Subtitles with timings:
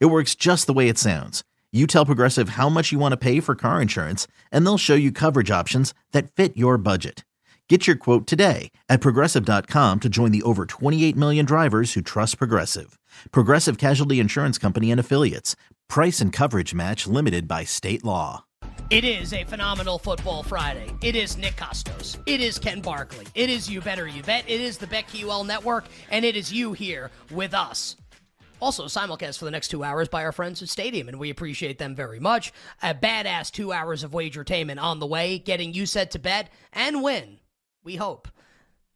[0.00, 1.42] It works just the way it sounds.
[1.72, 4.94] You tell Progressive how much you want to pay for car insurance, and they'll show
[4.94, 7.24] you coverage options that fit your budget.
[7.68, 12.36] Get your quote today at progressive.com to join the over 28 million drivers who trust
[12.36, 12.98] Progressive.
[13.30, 15.56] Progressive Casualty Insurance Company and Affiliates.
[15.88, 18.44] Price and coverage match limited by state law.
[18.90, 20.92] It is a phenomenal football Friday.
[21.00, 22.18] It is Nick Kostos.
[22.26, 23.26] It is Ken Barkley.
[23.34, 24.44] It is You Better You Bet.
[24.46, 27.96] It is the BetQL Network, and it is you here with us.
[28.62, 31.78] Also, simulcast for the next two hours by our friends at Stadium, and we appreciate
[31.78, 32.52] them very much.
[32.80, 37.02] A badass two hours of wagertainment on the way, getting you set to bet and
[37.02, 37.40] win.
[37.82, 38.28] We hope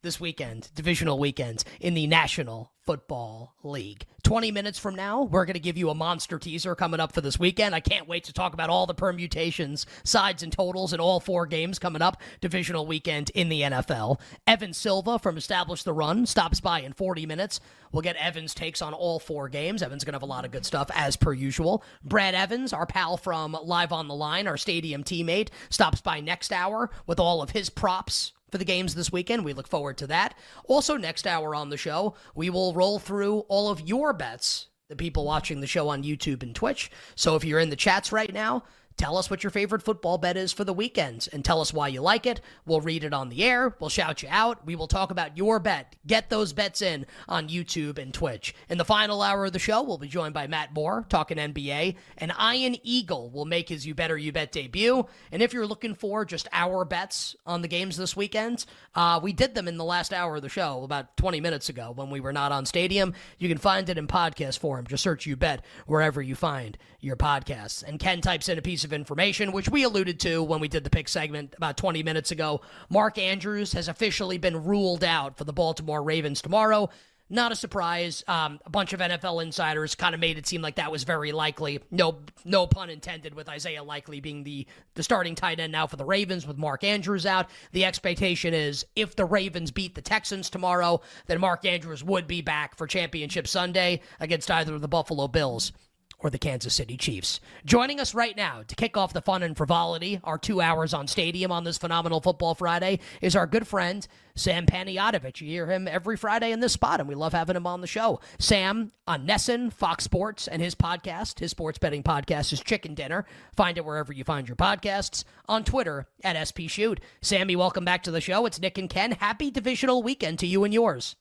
[0.03, 4.05] this weekend, divisional weekends in the National Football League.
[4.23, 7.19] 20 minutes from now, we're going to give you a monster teaser coming up for
[7.19, 7.75] this weekend.
[7.75, 11.45] I can't wait to talk about all the permutations, sides, and totals in all four
[11.47, 14.21] games coming up, divisional weekend in the NFL.
[14.47, 17.59] Evan Silva from Establish the Run stops by in 40 minutes.
[17.91, 19.83] We'll get Evan's takes on all four games.
[19.83, 21.83] Evan's going to have a lot of good stuff, as per usual.
[22.05, 26.53] Brad Evans, our pal from Live on the Line, our stadium teammate, stops by next
[26.53, 29.43] hour with all of his props for the games this weekend.
[29.43, 30.37] We look forward to that.
[30.65, 34.95] Also, next hour on the show, we will roll through all of your bets, the
[34.95, 36.89] people watching the show on YouTube and Twitch.
[37.15, 38.63] So if you're in the chats right now,
[38.97, 41.87] Tell us what your favorite football bet is for the weekends and tell us why
[41.87, 42.41] you like it.
[42.65, 43.75] We'll read it on the air.
[43.79, 44.65] We'll shout you out.
[44.65, 45.95] We will talk about your bet.
[46.07, 48.55] Get those bets in on YouTube and Twitch.
[48.69, 51.95] In the final hour of the show, we'll be joined by Matt Moore talking NBA,
[52.17, 55.05] and Ian Eagle will make his You Better You Bet debut.
[55.31, 59.31] And if you're looking for just our bets on the games this weekend, uh, we
[59.31, 62.19] did them in the last hour of the show about 20 minutes ago when we
[62.19, 63.13] were not on Stadium.
[63.37, 64.87] You can find it in podcast form.
[64.87, 67.83] Just search You Bet wherever you find your podcasts.
[67.83, 70.83] And Ken types in a piece of information, which we alluded to when we did
[70.83, 72.61] the pick segment about 20 minutes ago.
[72.89, 76.89] Mark Andrews has officially been ruled out for the Baltimore Ravens tomorrow.
[77.29, 78.23] Not a surprise.
[78.27, 81.33] Um, a bunch of NFL insiders kind of made it seem like that was very
[81.33, 81.81] likely.
[81.91, 83.33] No, no pun intended.
[83.33, 86.85] With Isaiah Likely being the the starting tight end now for the Ravens, with Mark
[86.85, 92.03] Andrews out, the expectation is if the Ravens beat the Texans tomorrow, then Mark Andrews
[92.03, 95.73] would be back for Championship Sunday against either of the Buffalo Bills
[96.19, 97.39] or the Kansas City Chiefs.
[97.65, 101.07] Joining us right now to kick off the fun and frivolity, our two hours on
[101.07, 105.41] Stadium on this phenomenal Football Friday, is our good friend, Sam Panayotovich.
[105.41, 107.87] You hear him every Friday in this spot, and we love having him on the
[107.87, 108.19] show.
[108.39, 113.25] Sam on NESN, Fox Sports, and his podcast, his sports betting podcast, is Chicken Dinner.
[113.55, 115.23] Find it wherever you find your podcasts.
[115.47, 116.99] On Twitter, at SP Shoot.
[117.21, 118.45] Sammy, welcome back to the show.
[118.45, 119.11] It's Nick and Ken.
[119.11, 121.15] Happy divisional weekend to you and yours.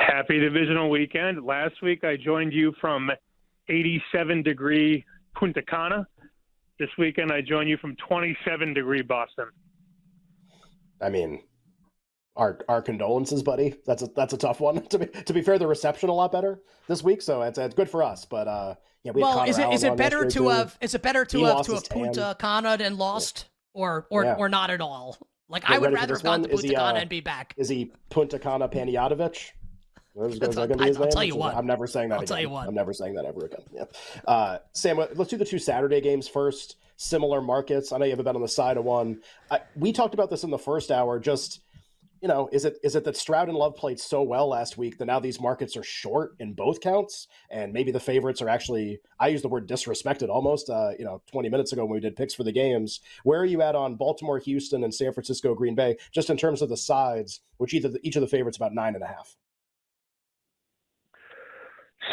[0.00, 1.44] Happy divisional weekend.
[1.44, 3.10] Last week I joined you from
[3.68, 6.06] 87 degree Punta Cana.
[6.78, 9.46] This weekend I join you from 27 degree Boston.
[11.00, 11.42] I mean,
[12.36, 13.74] our our condolences, buddy.
[13.86, 14.82] That's a that's a tough one.
[14.88, 17.74] to be to be fair, the reception a lot better this week, so it's, it's
[17.74, 18.24] good for us.
[18.24, 21.24] But uh, yeah, we well, is it is it better to have is it better
[21.24, 23.80] to have to have Punta Cana and lost yeah.
[23.80, 24.34] or or yeah.
[24.34, 25.18] or not at all?
[25.48, 27.54] Like I would rather have gone to Punta he, Cana uh, and be back.
[27.56, 28.68] Is he Punta Cana
[30.16, 30.42] Panayotovich?
[30.42, 31.54] Is, is that be his I'll tell you what.
[31.54, 32.16] I'm never saying that.
[32.16, 32.28] I'll again.
[32.28, 32.68] tell you what.
[32.68, 33.62] I'm never saying that ever again.
[33.72, 33.84] Yeah.
[34.26, 36.76] Uh, Sam, let's do the two Saturday games first.
[36.96, 37.92] Similar markets.
[37.92, 39.20] I know you have a bet on the side of one.
[39.50, 41.20] I, we talked about this in the first hour.
[41.20, 41.60] Just
[42.22, 44.98] you know, is it is it that Stroud and Love played so well last week
[44.98, 48.98] that now these markets are short in both counts, and maybe the favorites are actually
[49.20, 50.70] I use the word disrespected almost.
[50.70, 53.44] Uh, you know, 20 minutes ago when we did picks for the games, where are
[53.44, 56.76] you at on Baltimore, Houston, and San Francisco, Green Bay, just in terms of the
[56.76, 59.36] sides, which either each of the favorites about nine and a half.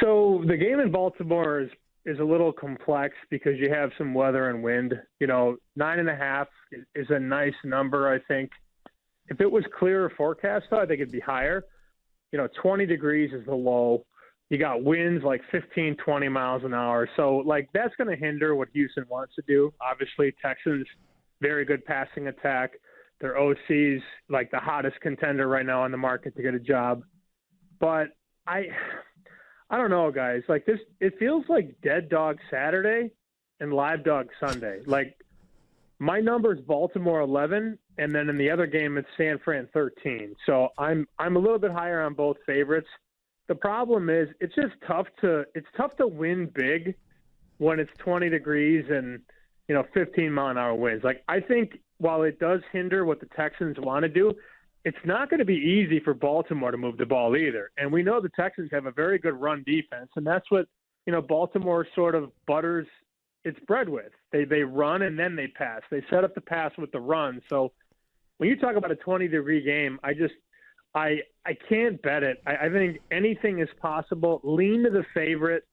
[0.02, 1.70] So the game in Baltimore is
[2.06, 4.94] is a little complex because you have some weather and wind.
[5.20, 6.48] You know, nine and a half
[6.96, 8.14] is a nice number.
[8.14, 8.52] I think
[9.30, 11.64] if it was clearer forecast, though, I think it'd be higher.
[12.32, 14.06] You know, 20 degrees is the low.
[14.50, 17.08] You got winds like 15, 20 miles an hour.
[17.16, 19.74] So, like, that's going to hinder what Houston wants to do.
[19.80, 20.86] Obviously, Texans,
[21.42, 22.72] very good passing attack.
[23.22, 27.04] Their OC's like the hottest contender right now on the market to get a job.
[27.80, 28.08] But
[28.46, 28.68] I
[29.74, 30.44] I don't know, guys.
[30.48, 33.10] Like this, it feels like Dead Dog Saturday
[33.60, 34.82] and Live Dog Sunday.
[34.86, 35.18] Like
[35.98, 40.36] my number is Baltimore 11, and then in the other game it's San Fran 13.
[40.46, 42.88] So I'm I'm a little bit higher on both favorites.
[43.48, 46.94] the problem is it's just tough to it's tough to win big
[47.58, 49.22] when it's 20 degrees and
[49.68, 51.04] you know 15 mile an hour winds.
[51.04, 54.36] Like I think while it does hinder what the Texans want to do,
[54.86, 57.72] it's not going to be easy for Baltimore to move the ball either.
[57.78, 60.68] And we know the Texans have a very good run defense, and that's what
[61.06, 62.88] you know Baltimore sort of butters
[63.44, 64.12] its bread with.
[64.32, 65.82] They they run and then they pass.
[65.90, 67.42] They set up the pass with the run.
[67.50, 67.72] So
[68.38, 70.34] when you talk about a 20 degree game, I just
[70.96, 72.42] I I can't bet it.
[72.46, 74.42] I, I think anything is possible.
[74.44, 75.64] Lean to the favorite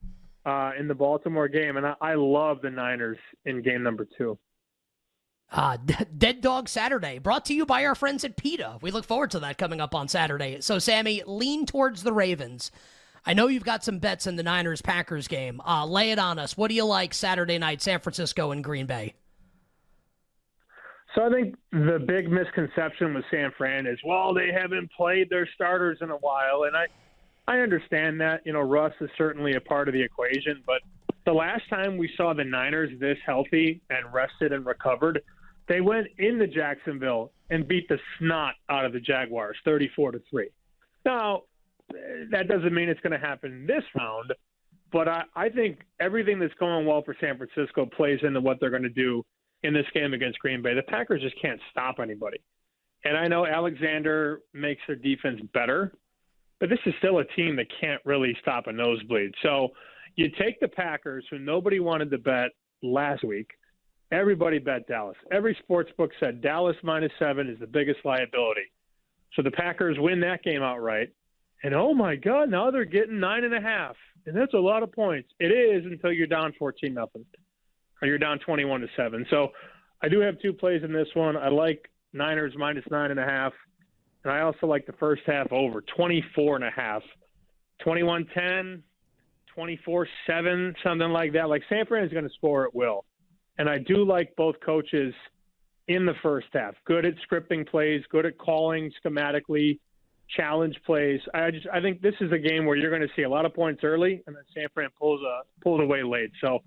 [0.45, 4.37] uh, in the Baltimore game, and I, I love the Niners in game number two.
[5.51, 5.77] Uh,
[6.17, 8.79] Dead Dog Saturday, brought to you by our friends at PETA.
[8.81, 10.61] We look forward to that coming up on Saturday.
[10.61, 12.71] So, Sammy, lean towards the Ravens.
[13.25, 15.61] I know you've got some bets in the Niners Packers game.
[15.61, 16.57] Uh, lay it on us.
[16.57, 19.13] What do you like Saturday night, San Francisco and Green Bay?
[21.13, 25.47] So I think the big misconception with San Fran is, well, they haven't played their
[25.53, 26.87] starters in a while, and I,
[27.47, 28.41] I understand that.
[28.45, 30.81] You know, Russ is certainly a part of the equation, but
[31.25, 35.21] the last time we saw the Niners this healthy and rested and recovered,
[35.67, 40.49] they went into Jacksonville and beat the snot out of the Jaguars, thirty-four to three.
[41.05, 41.43] Now,
[42.31, 44.33] that doesn't mean it's going to happen this round,
[44.91, 48.69] but I, I think everything that's going well for San Francisco plays into what they're
[48.69, 49.23] going to do
[49.63, 50.73] in this game against Green Bay.
[50.73, 52.37] The Packers just can't stop anybody.
[53.03, 55.91] And I know Alexander makes their defense better,
[56.59, 59.33] but this is still a team that can't really stop a nosebleed.
[59.41, 59.69] So
[60.15, 62.51] you take the Packers, who nobody wanted to bet
[62.83, 63.49] last week.
[64.11, 65.15] Everybody bet Dallas.
[65.31, 68.71] Every sports book said Dallas minus seven is the biggest liability.
[69.35, 71.09] So the Packers win that game outright.
[71.63, 73.95] And oh my God, now they're getting nine and a half.
[74.25, 75.29] And that's a lot of points.
[75.39, 77.25] It is until you're down 14 nothing
[78.01, 79.25] or you're down 21 to seven.
[79.29, 79.49] So
[80.01, 81.37] I do have two plays in this one.
[81.37, 83.53] I like Niners minus nine and a half,
[84.23, 87.03] and I also like the first half over 24 and a half,
[87.83, 88.83] 21 10,
[89.53, 91.47] 24 7, something like that.
[91.47, 93.05] Like San Fran is going to score at will.
[93.57, 95.13] And I do like both coaches
[95.87, 96.75] in the first half.
[96.85, 99.79] Good at scripting plays, good at calling schematically,
[100.35, 101.19] challenge plays.
[101.33, 103.45] I just I think this is a game where you're going to see a lot
[103.45, 106.31] of points early, and then San Fran pulls a pulled away late.
[106.41, 106.59] So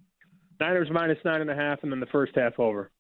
[0.61, 2.91] Niners minus nine and a half, and then the first half over.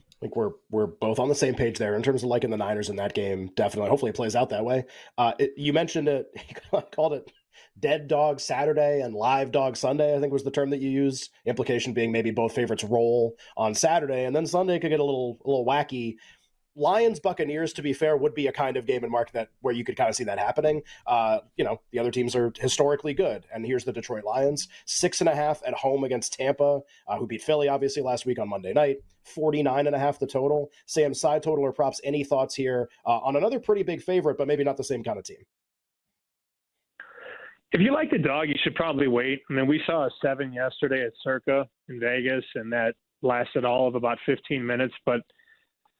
[0.00, 2.56] I think we're we're both on the same page there in terms of liking the
[2.56, 3.50] Niners in that game.
[3.54, 4.86] Definitely, hopefully, it plays out that way.
[5.18, 6.32] Uh, it, you mentioned it,
[6.94, 7.30] called it
[7.78, 10.16] Dead Dog Saturday and Live Dog Sunday.
[10.16, 11.30] I think was the term that you used.
[11.44, 15.38] Implication being maybe both favorites roll on Saturday, and then Sunday could get a little
[15.44, 16.16] a little wacky
[16.76, 19.72] Lions Buccaneers, to be fair, would be a kind of game and mark that where
[19.72, 20.82] you could kind of see that happening.
[21.06, 25.20] Uh, you know, the other teams are historically good, and here's the Detroit Lions, six
[25.20, 28.48] and a half at home against Tampa, uh, who beat Philly obviously last week on
[28.48, 28.98] Monday night.
[29.24, 30.70] 49 and a half the total.
[30.84, 32.00] Sam, side total or props?
[32.04, 35.18] Any thoughts here uh, on another pretty big favorite, but maybe not the same kind
[35.18, 35.44] of team?
[37.76, 39.42] If you like the dog, you should probably wait.
[39.50, 43.86] I mean, we saw a seven yesterday at Circa in Vegas, and that lasted all
[43.86, 45.20] of about 15 minutes, but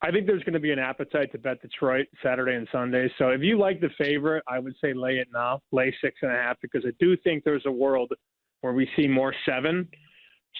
[0.01, 3.13] I think there's going to be an appetite to bet Detroit Saturday and Sunday.
[3.19, 6.33] So if you like the favorite, I would say lay it now, lay six and
[6.33, 8.11] a half, because I do think there's a world
[8.63, 9.87] where we see more seven.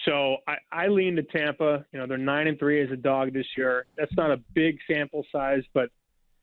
[0.05, 1.83] So I, I lean to Tampa.
[1.93, 3.87] You know, they're nine and three as a dog this year.
[3.97, 5.89] That's not a big sample size, but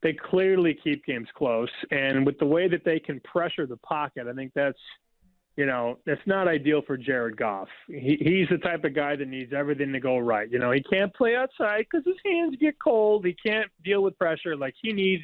[0.05, 1.71] they clearly keep games close.
[1.91, 4.79] And with the way that they can pressure the pocket, I think that's
[5.57, 7.69] you know, that's not ideal for Jared Goff.
[7.87, 10.51] He, he's the type of guy that needs everything to go right.
[10.51, 13.25] You know, he can't play outside because his hands get cold.
[13.25, 14.57] He can't deal with pressure.
[14.57, 15.23] Like he needs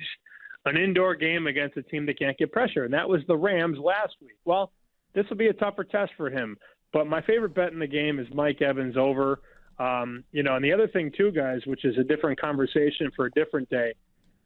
[0.67, 3.79] an indoor game against a team that can't get pressure, and that was the Rams
[3.79, 4.37] last week.
[4.45, 4.71] Well,
[5.15, 6.57] this will be a tougher test for him.
[6.93, 9.41] But my favorite bet in the game is Mike Evans over.
[9.81, 13.27] Um, you know, and the other thing too, guys, which is a different conversation for
[13.27, 13.95] a different day.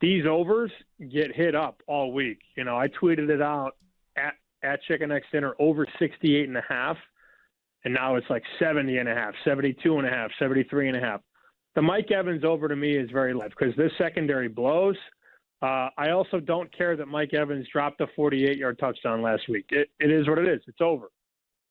[0.05, 0.71] These overs
[1.11, 2.41] get hit up all week.
[2.59, 3.71] You know, I tweeted it out
[4.19, 6.99] at at Chicken X Dinner over 68 and a half.
[7.87, 11.01] And now it's like 70 and a half, 72 and a half, 73 and a
[11.01, 11.23] half.
[11.75, 14.97] The Mike Evans over to me is very live because this secondary blows.
[15.63, 19.65] Uh, I also don't care that Mike Evans dropped a 48 yard touchdown last week.
[19.71, 20.61] It, it is what it is.
[20.67, 21.09] It's over.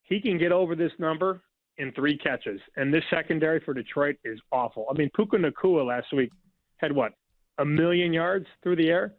[0.02, 1.44] He can get over this number
[1.78, 2.60] in three catches.
[2.78, 4.88] And this secondary for Detroit is awful.
[4.90, 6.32] I mean, Puka Nacua last week
[6.78, 7.14] had what,
[7.58, 9.14] a million yards through the air?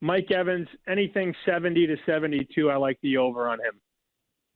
[0.00, 3.80] Mike Evans, anything 70 to 72, I like the over on him.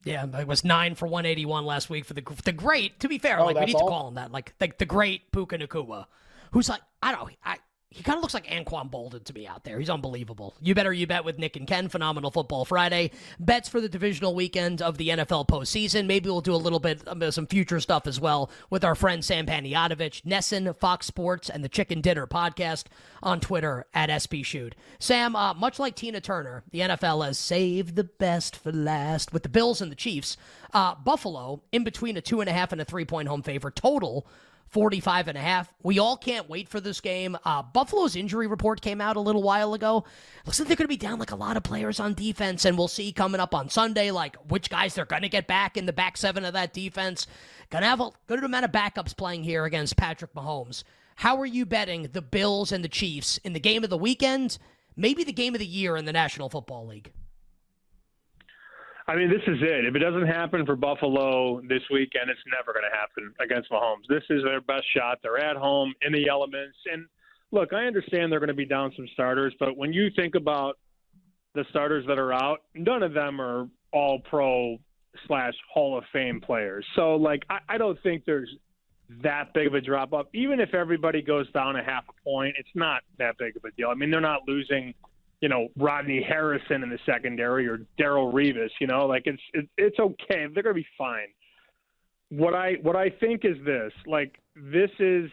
[0.05, 3.01] Yeah, it was nine for 181 last week for the the great.
[3.01, 3.87] To be fair, oh, like we need all?
[3.87, 6.07] to call him that, like the, the great Puka Nacua,
[6.53, 7.57] who's like I don't I
[7.91, 9.79] he kind of looks like Anquan Boldin to me out there.
[9.79, 10.55] He's unbelievable.
[10.61, 11.89] You better you bet with Nick and Ken.
[11.89, 13.13] Phenomenal Football Friday.
[13.41, 16.07] Bets for the divisional weekend of the NFL postseason.
[16.07, 18.95] Maybe we'll do a little bit of um, some future stuff as well with our
[18.95, 22.85] friend Sam Panayotovich, NESN, Fox Sports, and the Chicken Dinner podcast
[23.23, 24.75] on Twitter at SP Shoot.
[24.99, 29.45] Sam, uh, much like Tina Turner, the NFL has saved the best for last with
[29.45, 30.37] the Bills and the Chiefs.
[30.75, 33.71] Uh, Buffalo in between a two and a half and a three point home favor
[33.71, 34.27] total
[34.71, 35.73] 45 and a half.
[35.83, 37.37] We all can't wait for this game.
[37.45, 40.05] Uh, Buffalo's injury report came out a little while ago.
[40.47, 42.77] Looks like they're going to be down like a lot of players on defense, and
[42.77, 45.87] we'll see coming up on Sunday like which guys they're going to get back in
[45.87, 47.27] the back seven of that defense.
[47.71, 50.85] Going to have a good amount of backups playing here against Patrick Mahomes.
[51.17, 54.59] How are you betting the Bills and the Chiefs in the game of the weekend?
[54.97, 57.13] Maybe the game of the year in the National Football League.
[59.09, 59.87] I mean, this is it.
[59.87, 64.07] If it doesn't happen for Buffalo this weekend, it's never going to happen against Mahomes.
[64.07, 65.19] This is their best shot.
[65.23, 66.77] They're at home in the elements.
[66.93, 67.07] And
[67.51, 70.79] look, I understand they're going to be down some starters, but when you think about
[71.55, 74.77] the starters that are out, none of them are all pro
[75.27, 76.85] slash Hall of Fame players.
[76.95, 78.55] So, like, I, I don't think there's
[79.23, 80.27] that big of a drop off.
[80.35, 83.71] Even if everybody goes down a half a point, it's not that big of a
[83.71, 83.89] deal.
[83.89, 84.93] I mean, they're not losing–
[85.41, 88.71] you know Rodney Harrison in the secondary or Darrelle Revis.
[88.81, 90.47] You know, like it's it, it's okay.
[90.53, 91.29] They're gonna be fine.
[92.31, 95.31] What I what I think is this: like this is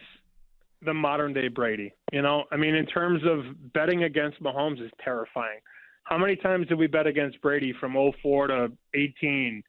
[0.82, 1.92] the modern day Brady.
[2.12, 5.58] You know, I mean, in terms of betting against Mahomes is terrifying.
[6.04, 9.60] How many times did we bet against Brady from 04 to 18,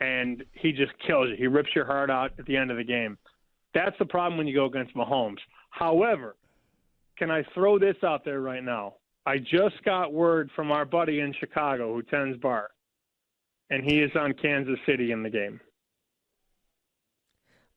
[0.00, 1.36] and he just kills you?
[1.38, 3.16] He rips your heart out at the end of the game.
[3.72, 5.38] That's the problem when you go against Mahomes.
[5.70, 6.34] However,
[7.16, 8.94] can I throw this out there right now?
[9.26, 12.68] I just got word from our buddy in Chicago who tends bar,
[13.70, 15.60] and he is on Kansas City in the game.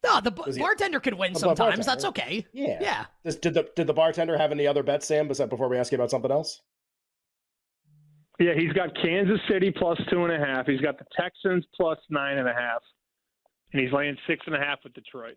[0.03, 1.85] No, the bartender can win sometimes.
[1.85, 2.45] That's okay.
[2.53, 2.77] Yeah.
[2.79, 3.05] Yeah.
[3.25, 5.27] Does, did the did the bartender have any other bets, Sam?
[5.27, 6.61] Before we ask you about something else?
[8.39, 10.65] Yeah, he's got Kansas City plus two and a half.
[10.65, 12.81] He's got the Texans plus nine and a half,
[13.73, 15.35] and he's laying six and a half with Detroit.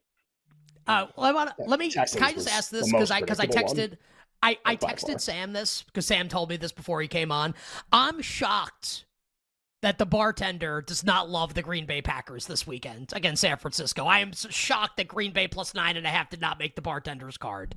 [0.86, 1.90] Uh, well, I want to let me.
[1.90, 3.90] Texans can I just ask this because I because I texted.
[3.90, 3.98] One.
[4.42, 7.54] I, I texted Sam this because Sam told me this before he came on.
[7.92, 9.04] I'm shocked
[9.82, 14.04] that the bartender does not love the Green Bay Packers this weekend against San Francisco.
[14.04, 16.82] I am shocked that Green Bay plus nine and a half did not make the
[16.82, 17.74] bartender's card.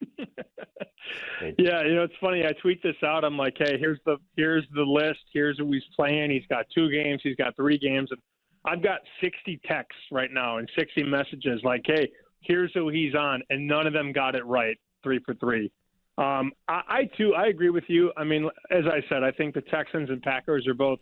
[0.18, 2.44] yeah, you know it's funny.
[2.44, 3.24] I tweet this out.
[3.24, 5.20] I'm like, hey, here's the here's the list.
[5.32, 6.30] Here's who he's playing.
[6.30, 7.20] He's got two games.
[7.24, 8.20] He's got three games, and
[8.64, 13.42] I've got 60 texts right now and 60 messages like, hey, here's who he's on,
[13.50, 15.70] and none of them got it right, three for three.
[16.16, 18.12] Um, I, I too, I agree with you.
[18.16, 20.98] I mean, as I said, I think the Texans and Packers are both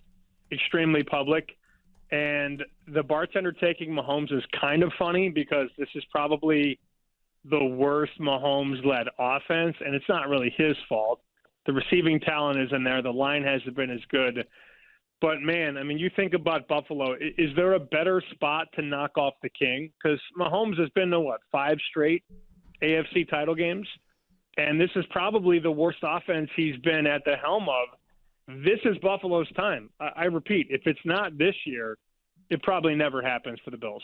[0.52, 1.56] extremely public,
[2.10, 6.78] and the bartender taking Mahomes is kind of funny because this is probably
[7.48, 11.20] the worst Mahomes-led offense, and it's not really his fault.
[11.66, 13.02] The receiving talent is in there.
[13.02, 14.46] The line hasn't been as good.
[15.20, 17.14] But man, I mean, you think about Buffalo.
[17.14, 19.90] Is there a better spot to knock off the King?
[20.02, 22.22] Because Mahomes has been to what five straight
[22.82, 23.88] AFC title games,
[24.58, 28.58] and this is probably the worst offense he's been at the helm of.
[28.62, 29.88] This is Buffalo's time.
[29.98, 31.96] I, I repeat, if it's not this year,
[32.50, 34.02] it probably never happens for the Bills.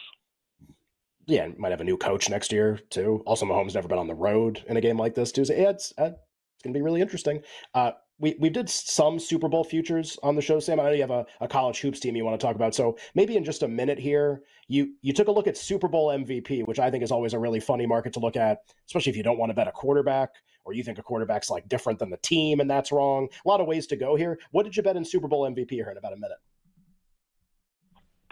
[1.27, 3.23] Yeah, might have a new coach next year too.
[3.27, 5.45] Also, Mahomes never been on the road in a game like this too.
[5.45, 7.43] So yeah, it's uh, it's going to be really interesting.
[7.75, 10.79] Uh, we we did some Super Bowl futures on the show, Sam.
[10.79, 12.73] I know you have a, a college hoops team you want to talk about.
[12.73, 16.09] So maybe in just a minute here, you you took a look at Super Bowl
[16.09, 19.17] MVP, which I think is always a really funny market to look at, especially if
[19.17, 20.31] you don't want to bet a quarterback
[20.65, 23.29] or you think a quarterback's like different than the team and that's wrong.
[23.45, 24.39] A lot of ways to go here.
[24.53, 26.39] What did you bet in Super Bowl MVP here in about a minute?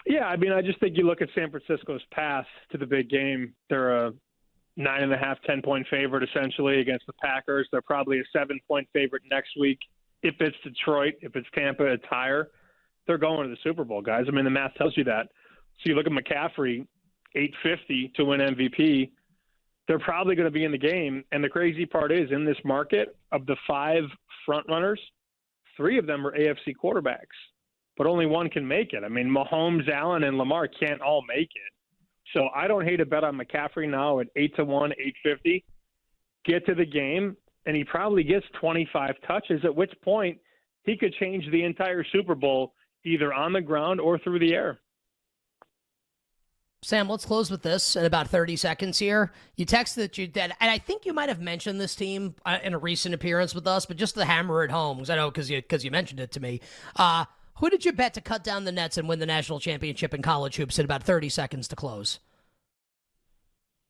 [0.07, 3.11] Yeah, I mean, I just think you look at San Francisco's path to the big
[3.11, 3.55] game.
[3.69, 4.13] They're a
[4.77, 7.69] nine and a half, ten point favorite essentially against the Packers.
[7.71, 9.79] They're probably a seven point favorite next week.
[10.23, 12.51] If it's Detroit, if it's Tampa, it's higher.
[13.07, 14.27] They're going to the Super Bowl, guys.
[14.29, 15.29] I mean, the math tells you that.
[15.79, 16.87] So you look at McCaffrey,
[17.35, 19.11] 850 to win MVP.
[19.89, 21.25] They're probably going to be in the game.
[21.33, 24.05] And the crazy part is, in this market, of the five
[24.45, 25.01] front runners,
[25.77, 27.37] three of them are AFC quarterbacks,
[27.97, 29.03] but only one can make it.
[29.03, 31.73] I mean, Mahomes, Allen, and Lamar can't all make it.
[32.35, 35.65] So I don't hate a bet on McCaffrey now at eight to one, eight fifty.
[36.45, 39.65] Get to the game, and he probably gets twenty five touches.
[39.65, 40.39] At which point
[40.85, 44.79] he could change the entire Super Bowl either on the ground or through the air.
[46.83, 49.33] Sam, let's close with this in about 30 seconds here.
[49.57, 52.59] You texted that you did, and I think you might have mentioned this team uh,
[52.63, 55.31] in a recent appearance with us, but just to hammer it home, because I know
[55.31, 56.63] because you, cause you mentioned it to me.
[56.97, 57.27] Uh,
[57.61, 60.23] who did you bet to cut down the nets and win the national championship in
[60.23, 62.19] college hoops in about 30 seconds to close?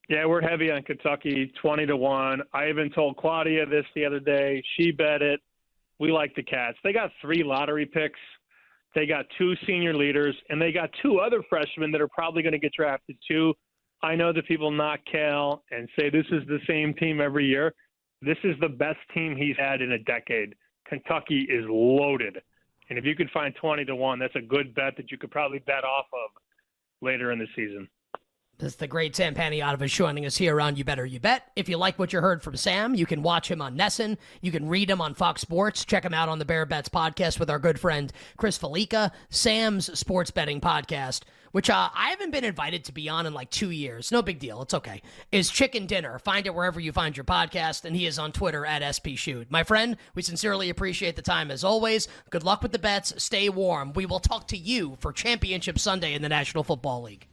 [0.09, 2.43] Yeah, we're heavy on Kentucky, twenty to one.
[2.53, 4.61] I even told Claudia this the other day.
[4.77, 5.39] She bet it.
[6.00, 6.77] We like the Cats.
[6.83, 8.19] They got three lottery picks.
[8.97, 12.55] They got two senior leaders, and they got two other freshmen that are probably going
[12.55, 13.55] to get drafted too.
[14.03, 17.73] I know that people knock Cal and say this is the same team every year.
[18.21, 20.57] This is the best team he's had in a decade.
[20.89, 22.39] Kentucky is loaded.
[22.91, 25.31] And if you can find 20 to 1, that's a good bet that you could
[25.31, 26.43] probably bet off of
[27.01, 27.89] later in the season.
[28.61, 31.50] This is the great Sam Panayotovich joining us here on You Better You Bet.
[31.57, 34.19] If you like what you heard from Sam, you can watch him on NESN.
[34.43, 35.87] You can read him on Fox Sports.
[35.87, 39.99] Check him out on the Bear Bets podcast with our good friend Chris Fallica, Sam's
[39.99, 43.71] sports betting podcast, which uh, I haven't been invited to be on in like two
[43.71, 44.12] years.
[44.12, 44.61] No big deal.
[44.61, 45.00] It's okay.
[45.33, 46.19] Is Chicken Dinner.
[46.19, 49.50] Find it wherever you find your podcast, and he is on Twitter at SP Shoot.
[49.50, 52.09] My friend, we sincerely appreciate the time as always.
[52.29, 53.14] Good luck with the bets.
[53.17, 53.95] Stay warm.
[53.95, 57.26] We will talk to you for Championship Sunday in the National Football League.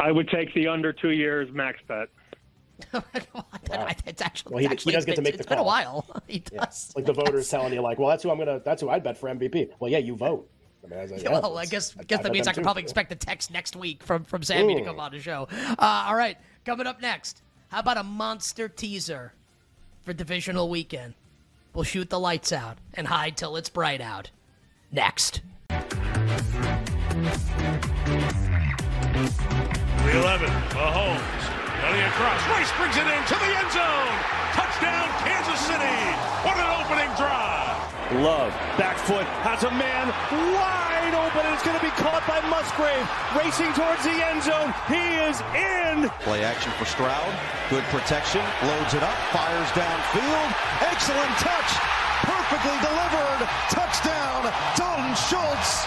[0.00, 2.08] I would take the under two years max bet.
[2.94, 3.88] wow.
[4.06, 5.64] It's actually, well, he, actually, he does get to make it's the been call.
[5.66, 6.22] a while.
[6.26, 6.88] He does.
[6.90, 6.92] Yeah.
[6.96, 9.18] Like the voters telling you, like, well, that's who I'm gonna, that's who I'd bet
[9.18, 9.70] for MVP.
[9.78, 10.48] Well, yeah, you vote.
[10.82, 12.54] I mean, I like, yeah, well, I guess I- guess I that means I them
[12.54, 12.66] can too.
[12.66, 15.46] probably expect a text next week from from Sammy to come on the show.
[15.52, 19.34] Uh, all right, coming up next, how about a monster teaser
[20.02, 21.14] for divisional weekend?
[21.74, 24.30] We'll shoot the lights out and hide till it's bright out.
[24.90, 25.42] Next.
[30.08, 31.42] 11, Mahomes,
[31.84, 32.40] running across.
[32.48, 34.16] Rice brings it into the end zone.
[34.56, 36.00] Touchdown, Kansas City.
[36.40, 37.76] What an opening drive.
[38.24, 43.06] Love, back foot, has a man wide open, it's going to be caught by Musgrave,
[43.38, 44.74] racing towards the end zone.
[44.90, 46.10] He is in.
[46.26, 47.30] Play action for Stroud.
[47.70, 48.42] Good protection.
[48.66, 49.14] Loads it up.
[49.30, 50.50] Fires downfield.
[50.90, 51.70] Excellent touch.
[52.26, 53.40] Perfectly delivered.
[53.70, 54.50] Touchdown.
[54.74, 55.86] Dalton Schultz.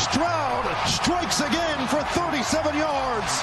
[0.00, 3.42] Stroud strikes again for 37 yards.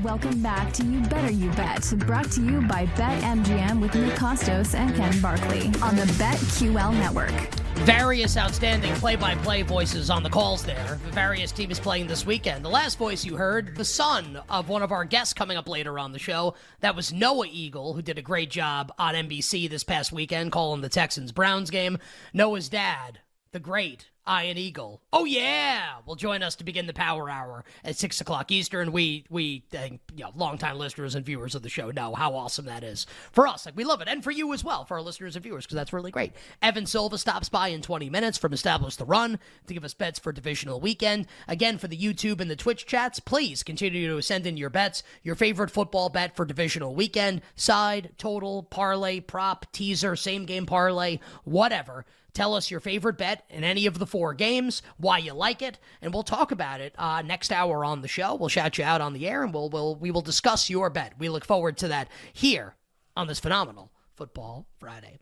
[0.00, 4.76] Welcome back to You Better You Bet, brought to you by BetMGM with Nick Kostos
[4.76, 7.32] and Ken Barkley on the BetQL network.
[7.84, 11.00] Various outstanding play-by-play voices on the calls there.
[11.10, 12.64] Various teams playing this weekend.
[12.64, 15.98] The last voice you heard, the son of one of our guests coming up later
[15.98, 19.82] on the show, that was Noah Eagle, who did a great job on NBC this
[19.82, 21.98] past weekend calling the Texans Browns game.
[22.32, 23.18] Noah's dad,
[23.50, 25.00] the great Ian Eagle.
[25.12, 28.92] Oh yeah, will join us to begin the Power Hour at six o'clock Eastern.
[28.92, 32.66] We we think you know, longtime listeners and viewers of the show know how awesome
[32.66, 33.64] that is for us.
[33.64, 35.76] Like we love it, and for you as well, for our listeners and viewers, because
[35.76, 36.32] that's really great.
[36.60, 40.18] Evan Silva stops by in 20 minutes from Establish the Run to give us bets
[40.18, 41.26] for divisional weekend.
[41.46, 45.02] Again, for the YouTube and the Twitch chats, please continue to send in your bets,
[45.22, 51.18] your favorite football bet for divisional weekend, side, total, parlay, prop, teaser, same game parlay,
[51.44, 52.04] whatever.
[52.34, 55.78] Tell us your favorite bet in any of the four games, why you like it,
[56.00, 58.34] and we'll talk about it uh, next hour on the show.
[58.34, 61.14] We'll shout you out on the air, and we'll, we'll we will discuss your bet.
[61.18, 62.76] We look forward to that here
[63.16, 65.18] on this phenomenal Football Friday.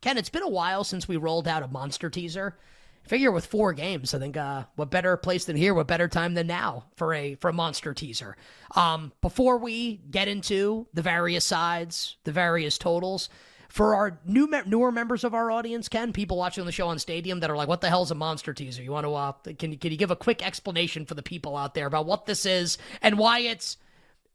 [0.00, 2.56] Ken, it's been a while since we rolled out a monster teaser.
[3.04, 5.72] Figure with four games, I think uh, what better place than here?
[5.72, 8.36] What better time than now for a for a monster teaser?
[8.76, 13.28] Um, before we get into the various sides, the various totals,
[13.70, 16.98] for our new me- newer members of our audience, Ken, people watching the show on
[16.98, 19.72] Stadium that are like, "What the hell's a monster teaser?" You want to uh, can
[19.72, 22.44] you can you give a quick explanation for the people out there about what this
[22.44, 23.76] is and why it's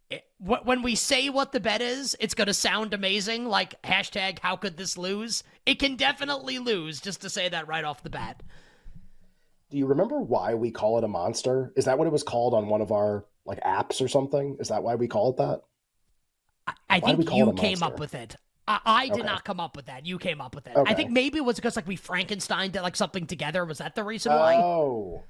[0.09, 3.45] it- when we say what the bet is, it's going to sound amazing.
[3.47, 5.43] Like hashtag How could this lose?
[5.65, 7.01] It can definitely lose.
[7.01, 8.41] Just to say that right off the bat.
[9.69, 11.73] Do you remember why we call it a monster?
[11.75, 14.55] Is that what it was called on one of our like apps or something?
[14.59, 15.61] Is that why we call it that?
[16.89, 18.37] I we think you came up with it.
[18.67, 19.25] I, I did Okay.
[19.27, 20.05] not come up with that.
[20.05, 20.73] You came up with it.
[20.75, 23.63] I think maybe it was because like we Frankenstein did like something together.
[23.65, 24.55] Was that the reason why?
[24.55, 25.23] Oh,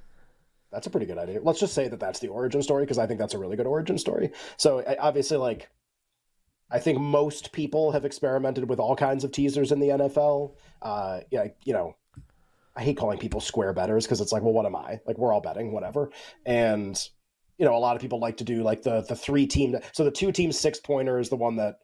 [0.71, 1.39] that's a pretty good idea.
[1.41, 3.67] Let's just say that that's the origin story because I think that's a really good
[3.67, 4.31] origin story.
[4.57, 5.69] So I- obviously, like,
[6.71, 10.55] I think most people have experimented with all kinds of teasers in the NFL.
[10.81, 11.95] Uh, yeah, you know,
[12.75, 14.99] I hate calling people square bettors because it's like, well, what am I?
[15.05, 16.09] Like, we're all betting, whatever.
[16.45, 16.97] And
[17.57, 19.77] you know, a lot of people like to do like the the three team.
[19.93, 21.79] So the two team six pointer is the one that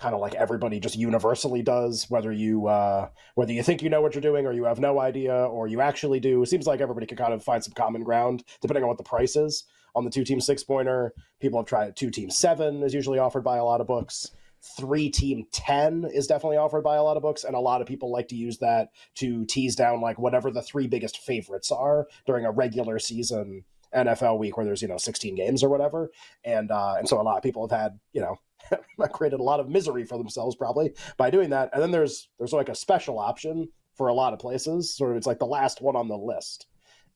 [0.00, 4.00] kind of like everybody just universally does whether you uh whether you think you know
[4.00, 6.42] what you're doing or you have no idea or you actually do.
[6.42, 9.04] It seems like everybody can kind of find some common ground depending on what the
[9.04, 9.64] price is.
[9.94, 13.44] On the two team six pointer people have tried two team seven is usually offered
[13.44, 14.30] by a lot of books.
[14.76, 17.86] Three team 10 is definitely offered by a lot of books and a lot of
[17.86, 22.06] people like to use that to tease down like whatever the three biggest favorites are
[22.26, 26.10] during a regular season NFL week where there's you know 16 games or whatever
[26.44, 28.36] and uh and so a lot of people have had you know
[29.12, 31.70] created a lot of misery for themselves probably by doing that.
[31.72, 34.94] And then there's there's like a special option for a lot of places.
[34.96, 36.66] Sort of it's like the last one on the list.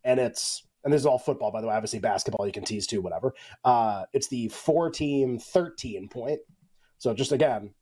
[0.04, 1.74] And it's and this is all football, by the way.
[1.74, 3.34] Obviously, basketball you can tease too, whatever.
[3.64, 6.40] Uh, it's the four team 13 point.
[6.98, 7.74] So just again,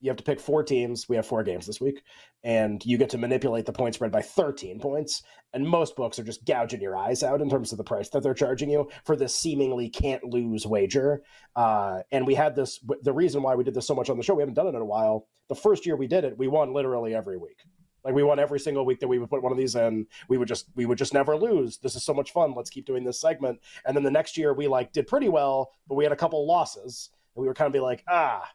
[0.00, 1.08] you have to pick four teams.
[1.08, 2.02] We have four games this week,
[2.44, 5.22] and you get to manipulate the point spread by 13 points.
[5.52, 8.22] And most books are just gouging your eyes out in terms of the price that
[8.22, 11.22] they're charging you for this seemingly can't lose wager.
[11.56, 12.80] Uh, and we had this.
[13.02, 14.74] The reason why we did this so much on the show, we haven't done it
[14.74, 15.26] in a while.
[15.48, 17.58] The first year we did it, we won literally every week.
[18.04, 20.06] Like we won every single week that we would put one of these in.
[20.28, 21.78] We would just we would just never lose.
[21.78, 22.54] This is so much fun.
[22.54, 23.60] Let's keep doing this segment.
[23.84, 26.46] And then the next year we like did pretty well, but we had a couple
[26.46, 28.48] losses, and we were kind of be like, ah,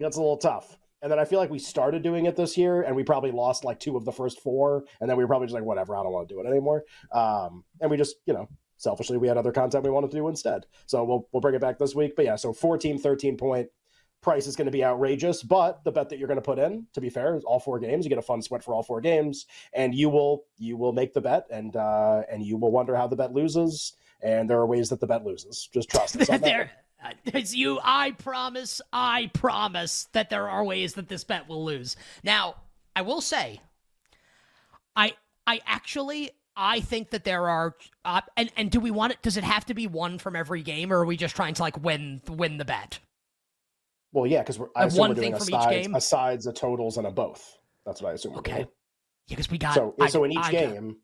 [0.00, 0.78] that's a little tough.
[1.00, 3.64] And then I feel like we started doing it this year, and we probably lost
[3.64, 6.02] like two of the first four, and then we were probably just like, whatever, I
[6.02, 6.84] don't want to do it anymore.
[7.12, 10.28] Um, and we just, you know, selfishly, we had other content we wanted to do
[10.28, 10.66] instead.
[10.86, 12.16] So we'll we'll bring it back this week.
[12.16, 13.68] But yeah, so 14, 13 point
[14.20, 16.86] price is going to be outrageous, but the bet that you're going to put in,
[16.94, 18.04] to be fair, is all four games.
[18.04, 21.12] You get a fun sweat for all four games, and you will you will make
[21.12, 23.94] the bet, and uh, and you will wonder how the bet loses.
[24.20, 25.68] And there are ways that the bet loses.
[25.72, 26.26] Just trust us.
[26.40, 26.72] there,
[27.24, 27.78] it's you.
[27.82, 28.80] I promise.
[28.92, 31.96] I promise that there are ways that this bet will lose.
[32.22, 32.56] Now,
[32.96, 33.60] I will say,
[34.96, 35.14] I
[35.46, 39.22] I actually I think that there are, uh, and and do we want it?
[39.22, 41.62] Does it have to be one from every game, or are we just trying to
[41.62, 42.98] like win win the bet?
[44.12, 45.94] Well, yeah, because we're I assume one we're doing thing a from sides, each game,
[45.94, 47.58] a sides, a totals, and a both.
[47.86, 48.34] That's what I assume.
[48.38, 48.58] okay.
[48.58, 48.64] Yeah,
[49.28, 50.96] because we got so I, so in each I, game,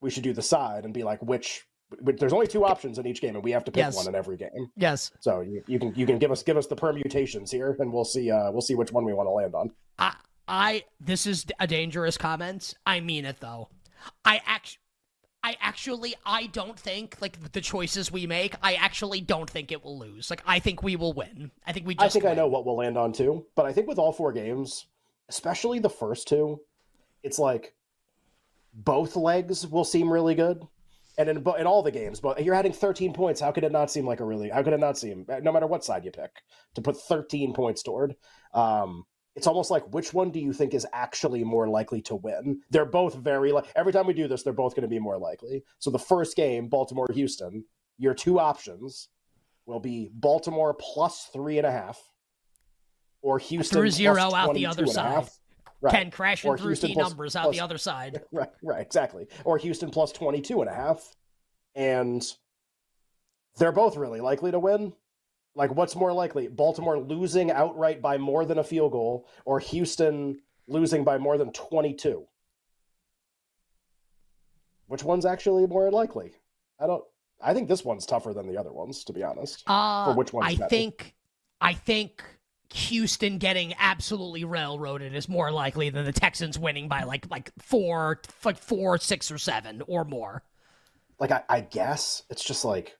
[0.00, 1.66] we should do the side and be like which.
[2.00, 3.96] There's only two options in each game, and we have to pick Yes.
[3.96, 4.70] one in every game.
[4.76, 5.10] yes.
[5.20, 8.04] So you, you can you can give us give us the permutations here, and we'll
[8.04, 9.70] see uh, we'll see which one we want to land on.
[9.98, 10.14] I
[10.48, 12.74] I this is a dangerous comment.
[12.86, 13.68] I mean it though.
[14.24, 14.78] I act
[15.42, 18.54] I actually I don't think like the choices we make.
[18.62, 20.30] I actually don't think it will lose.
[20.30, 21.50] Like I think we will win.
[21.66, 21.94] I think we.
[21.94, 24.12] Just I think I know what we'll land on too, but I think with all
[24.12, 24.86] four games,
[25.28, 26.60] especially the first two,
[27.22, 27.74] it's like
[28.72, 30.60] both legs will seem really good.
[31.16, 33.40] And in, in all the games, but you're adding 13 points.
[33.40, 34.50] How could it not seem like a really?
[34.50, 35.24] How could it not seem?
[35.42, 36.42] No matter what side you pick,
[36.74, 38.16] to put 13 points toward,
[38.52, 39.04] um,
[39.36, 42.60] it's almost like which one do you think is actually more likely to win?
[42.70, 45.18] They're both very like every time we do this, they're both going to be more
[45.18, 45.64] likely.
[45.78, 47.64] So the first game, Baltimore Houston,
[47.98, 49.08] your two options
[49.66, 52.00] will be Baltimore plus three and a half,
[53.22, 55.12] or Houston zero plus out the other side.
[55.12, 55.38] half.
[55.80, 55.92] Right.
[55.92, 58.22] Ken crashing Or through key plus- numbers out plus- the other side.
[58.32, 59.26] Right, right, exactly.
[59.44, 61.14] Or Houston plus 22 and a half.
[61.74, 62.24] And
[63.58, 64.92] they're both really likely to win.
[65.56, 66.48] Like, what's more likely?
[66.48, 71.52] Baltimore losing outright by more than a field goal, or Houston losing by more than
[71.52, 72.26] 22?
[74.86, 76.32] Which one's actually more likely?
[76.80, 77.04] I don't.
[77.42, 79.62] I think this one's tougher than the other ones, to be honest.
[79.66, 80.44] Uh, For which one?
[80.44, 80.68] I better?
[80.68, 81.14] think
[81.60, 82.22] I think
[82.74, 88.20] Houston getting absolutely railroaded is more likely than the Texans winning by like like four
[88.44, 90.42] like four, six, or seven or more.
[91.20, 92.98] like I, I guess it's just like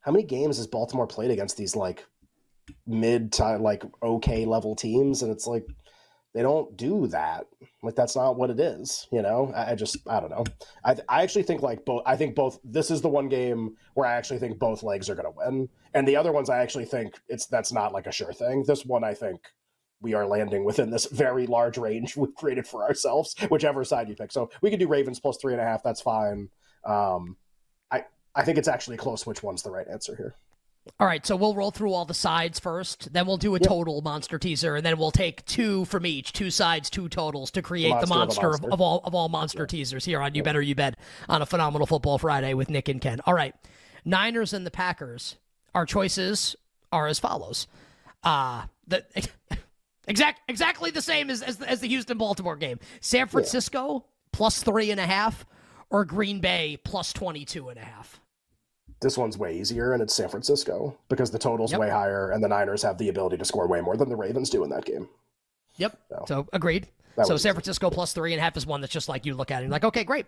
[0.00, 2.04] how many games has Baltimore played against these like
[2.84, 5.64] mid to like okay level teams and it's like
[6.36, 7.46] they don't do that.
[7.82, 9.50] Like that's not what it is you know?
[9.56, 10.44] I, I just I don't know.
[10.84, 14.06] I I actually think like both I think both this is the one game where
[14.06, 15.70] I actually think both legs are gonna win.
[15.94, 18.64] And the other ones I actually think it's that's not like a sure thing.
[18.66, 19.40] This one I think
[20.02, 24.14] we are landing within this very large range we've created for ourselves whichever side you
[24.14, 24.30] pick.
[24.30, 26.50] So we could do Ravens plus three and a half that's fine.
[26.84, 27.38] Um
[27.90, 30.34] I I think it's actually close which one's the right answer here.
[30.98, 34.00] All right, so we'll roll through all the sides first, then we'll do a total
[34.00, 38.00] monster teaser, and then we'll take two from each, two sides, two totals to create
[38.00, 40.42] the monster monster, of a of, of all of all monster teasers here on You
[40.42, 43.20] Better You Bet on a phenomenal football Friday with Nick and Ken.
[43.26, 43.54] All right,
[44.04, 45.36] Niners and the Packers.
[45.74, 46.56] Our choices
[46.92, 47.66] are as follows.
[48.22, 49.04] Uh the
[50.08, 52.78] exact exactly the same as as as the Houston Baltimore game.
[53.00, 55.44] San Francisco plus three and a half,
[55.90, 58.20] or Green Bay plus twenty two and a half.
[59.00, 61.80] This one's way easier, and it's San Francisco because the total's Yep.
[61.80, 64.48] way higher, and the Niners have the ability to score way more than the Ravens
[64.50, 65.08] do in that game.
[65.76, 65.98] Yep.
[66.08, 66.88] So- So agreed.
[67.24, 67.54] So San.
[67.54, 69.64] Francisco plus three and a half is one that's just like you look at it
[69.64, 70.26] and you're like, okay, great.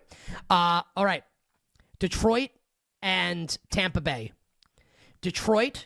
[0.49, 1.23] Uh, all right.
[1.99, 2.49] Detroit
[3.01, 4.31] and Tampa Bay.
[5.21, 5.85] Detroit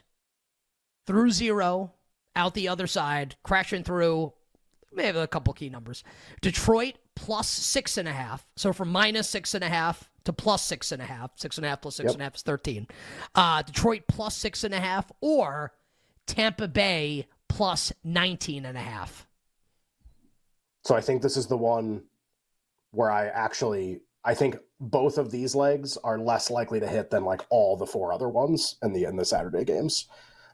[1.05, 1.91] through zero,
[2.35, 4.31] out the other side, crashing through
[4.93, 6.03] maybe a couple key numbers.
[6.41, 8.45] Detroit plus six and a half.
[8.55, 11.31] So from minus six and a half to plus six and a half.
[11.35, 12.13] Six and a half plus six Yep.
[12.13, 12.87] and a half is 13.
[13.35, 15.73] Uh, Detroit plus six and a half or
[16.27, 19.27] Tampa Bay plus 19 and a half.
[20.85, 22.03] So I think this is the one
[22.91, 27.25] where I actually I think both of these legs are less likely to hit than
[27.25, 30.07] like all the four other ones in the in the Saturday games.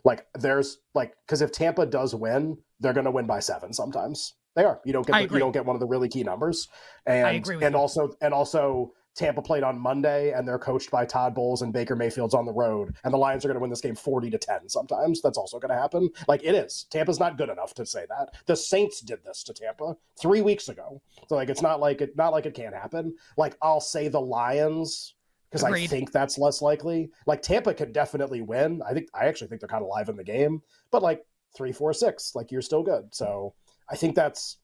[0.03, 4.33] Like there's like because if Tampa does win, they're going to win by seven sometimes.
[4.55, 4.81] They are.
[4.85, 6.67] You don't get the, you don't get one of the really key numbers,
[7.05, 7.79] and I agree with and you.
[7.79, 11.95] also and also Tampa played on Monday and they're coached by Todd Bowles and Baker
[11.95, 14.37] Mayfield's on the road and the Lions are going to win this game 40 to
[14.37, 15.21] 10 sometimes.
[15.21, 16.09] That's also going to happen.
[16.27, 16.85] Like it is.
[16.89, 18.35] Tampa's not good enough to say that.
[18.45, 21.01] The Saints did this to Tampa 3 weeks ago.
[21.27, 23.15] So like it's not like it not like it can't happen.
[23.37, 25.15] Like I'll say the Lions
[25.49, 27.09] because I think that's less likely.
[27.25, 28.81] Like Tampa could definitely win.
[28.87, 31.25] I think I actually think they're kind of live in the game, but like
[31.57, 33.13] three, four, six, like you're still good.
[33.13, 33.53] So
[33.89, 34.57] I think that's.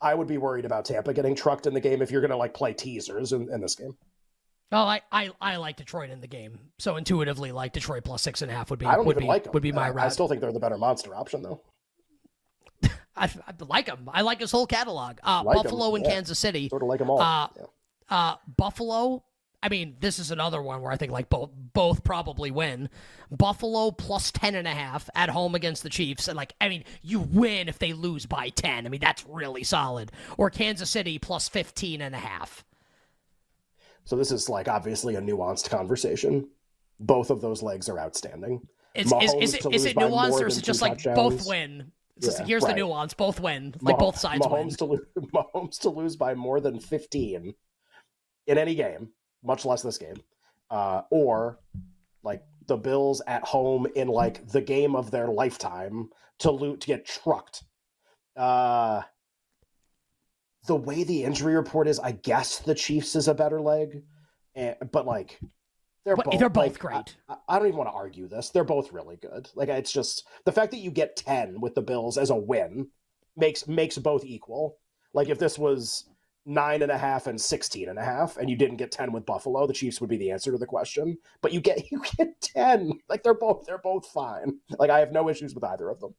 [0.00, 2.36] I would be worried about Tampa getting trucked in the game if you're going to
[2.36, 3.96] like play teasers in, in this game.
[4.70, 8.42] Well, I, I, I like Detroit in the game, so intuitively, like Detroit plus six
[8.42, 8.86] and a half would be.
[8.86, 9.52] I don't would even be, like them.
[9.54, 11.62] Would be my I, I still think they're the better monster option, though.
[13.16, 14.10] I, I like him.
[14.12, 15.18] I like his whole catalog.
[15.22, 16.10] Uh, Like Buffalo and yeah.
[16.12, 16.68] Kansas City.
[16.68, 17.20] Sort of like them all.
[17.20, 17.64] Uh, Yeah.
[18.10, 19.24] uh, Buffalo.
[19.62, 22.88] I mean, this is another one where I think like both both probably win.
[23.30, 26.84] Buffalo plus ten and a half at home against the Chiefs, and like I mean,
[27.02, 28.86] you win if they lose by ten.
[28.86, 30.12] I mean, that's really solid.
[30.36, 32.64] Or Kansas City plus fifteen and a half.
[34.04, 36.48] So this is like obviously a nuanced conversation.
[37.00, 38.60] Both of those legs are outstanding.
[38.94, 41.16] Is, is, is it to it nuanced or is it just like touchdowns.
[41.16, 41.92] both win?
[42.16, 42.70] It's just- here's right.
[42.74, 44.76] the nuance: both win, like Mah- both sides Mahomes win.
[44.76, 47.54] to lose, Mahomes to lose by more than 15
[48.46, 49.10] in any game,
[49.42, 50.16] much less this game,
[50.70, 51.58] uh, or
[52.22, 56.86] like the Bills at home in like the game of their lifetime to loot to
[56.86, 57.64] get trucked.
[58.36, 59.02] Uh,
[60.66, 64.02] the way the injury report is, I guess the Chiefs is a better leg,
[64.54, 65.40] and, but like
[66.08, 67.16] they're But both they're both like, great.
[67.28, 68.48] I, I don't even want to argue this.
[68.48, 69.50] They're both really good.
[69.54, 72.88] Like it's just the fact that you get 10 with the Bills as a win
[73.36, 74.78] makes makes both equal.
[75.12, 76.08] Like if this was
[76.48, 79.26] nine and a half and 16 and a half and you didn't get 10 with
[79.26, 81.18] Buffalo, the Chiefs would be the answer to the question.
[81.42, 82.92] But you get you get 10.
[83.08, 84.58] Like they're both they're both fine.
[84.78, 86.14] Like I have no issues with either of them.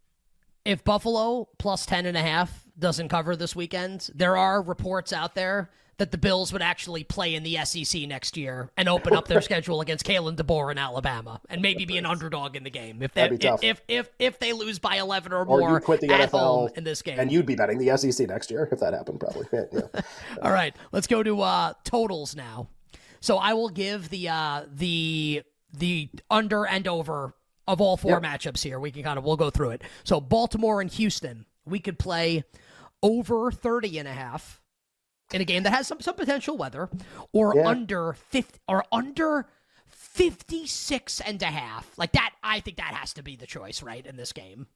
[0.66, 5.36] if Buffalo plus 10 and a half doesn't cover this weekend, there are reports out
[5.36, 9.28] there that the Bills would actually play in the SEC next year and open up
[9.28, 13.04] their schedule against Kalen DeBoer in Alabama and maybe be an underdog in the game
[13.04, 13.64] if they That'd be tough.
[13.64, 16.08] if, if if if they lose by 11 or more Or more you quit the
[16.08, 17.20] NFL in this game.
[17.20, 19.46] and you'd be betting the SEC next year if that happened probably.
[19.54, 20.02] Yeah, yeah.
[20.42, 22.70] All right, let's go to uh, totals now.
[23.22, 25.44] So I will give the uh, the
[25.78, 27.36] the under and over
[27.68, 28.24] of all four Yep.
[28.24, 28.80] matchups here.
[28.80, 29.82] We can kind of we'll go through it.
[30.04, 32.44] So Baltimore and Houston, we could play
[33.04, 34.62] over 30 and a half
[35.34, 36.90] in a game that has some some potential weather
[37.32, 37.68] or Yeah.
[37.68, 39.48] under 50 or under
[39.88, 41.98] 56 and a half.
[41.98, 44.68] Like that I think that has to be the choice, right, in this game.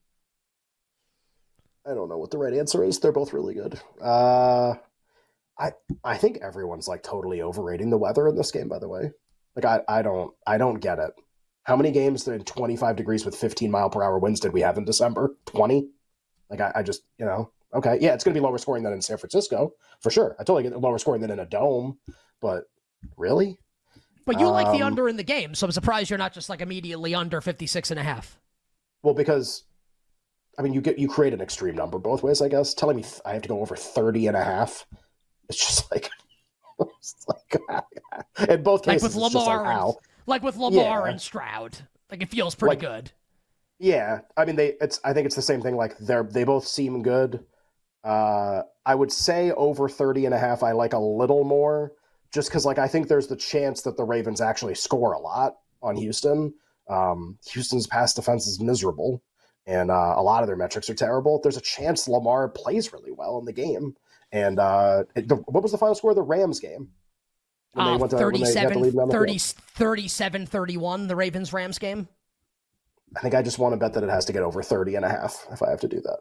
[1.85, 2.99] I don't know what the right answer is.
[2.99, 3.79] They're both really good.
[4.01, 4.75] Uh,
[5.59, 5.71] I
[6.03, 8.69] I think everyone's like totally overrating the weather in this game.
[8.69, 9.11] By the way,
[9.55, 11.11] like I I don't I don't get it.
[11.63, 14.77] How many games in 25 degrees with 15 mile per hour winds did we have
[14.77, 15.35] in December?
[15.45, 15.89] 20.
[16.49, 19.01] Like I, I just you know okay yeah it's gonna be lower scoring than in
[19.01, 20.36] San Francisco for sure.
[20.39, 21.97] I totally get lower scoring than in a dome,
[22.41, 22.65] but
[23.17, 23.57] really
[24.25, 26.49] But you like the Um, under in the game, so I'm surprised you're not just
[26.49, 28.39] like immediately under 56 and a half.
[29.01, 29.63] Well, because
[30.57, 32.73] I mean, you get you create an extreme number both ways, I guess.
[32.73, 34.86] Telling me th- I have to go over 30 and a half.
[35.49, 36.09] It's just like
[36.79, 37.83] it's like
[38.49, 41.12] in both Like cases with it's just Lamar, like, and, like with Lamar Yeah.
[41.12, 41.77] and Stroud,
[42.12, 43.12] like it feels pretty Like- good.
[43.79, 46.65] Yeah, I mean they it's I think it's the same thing like they're they both
[46.65, 47.43] seem good.
[48.03, 51.93] Uh I would say over 30 and a half I like a little more
[52.33, 55.57] just cuz like I think there's the chance that the Ravens actually score a lot
[55.81, 56.53] on Houston.
[56.89, 59.21] Um Houston's pass defense is miserable
[59.65, 61.39] and uh, a lot of their metrics are terrible.
[61.41, 63.95] There's a chance Lamar plays really well in the game.
[64.33, 66.89] And uh it- the, what was the final score of the Rams game?
[67.73, 69.41] When Uh, when they got the 37, lead down the 30, field?
[69.75, 72.07] 37 31, the Ravens Rams game.
[73.15, 75.05] I think I just want to bet that it has to get over 30 and
[75.05, 76.17] a half if I have to do that.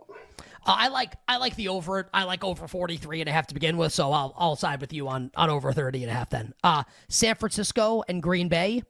[0.64, 2.08] Uh, I like I like the over.
[2.14, 4.92] I like over 43 and a half to begin with, so I'll I'll side with
[4.92, 6.54] you on on over 30 and a half then.
[6.62, 8.82] Uh San Francisco and Green Bay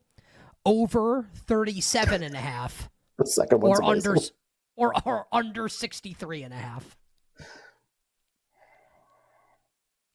[0.67, 4.11] over 37 and a half The second one's or amazing.
[4.13, 4.23] under
[4.77, 6.97] or or under 63 and a half.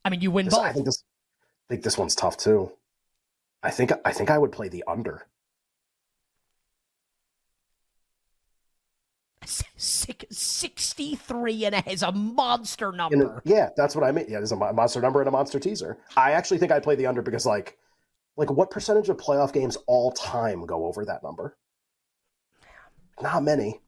[0.05, 0.63] I mean, you win This- both.
[0.63, 1.03] I think this
[1.69, 2.71] I think this one's tough too.
[3.63, 5.27] I think I think I would play the under.
[9.47, 13.41] Six, 63 and a is a monster a- number.
[13.45, 14.25] yeah, that's what I mean.
[14.27, 15.97] Yeah, there's a monster number and a monster teaser.
[16.17, 17.77] I actually think I'd play the under because like
[18.35, 21.57] like what percentage of playoff games all time go over that number?
[23.21, 23.79] Not many.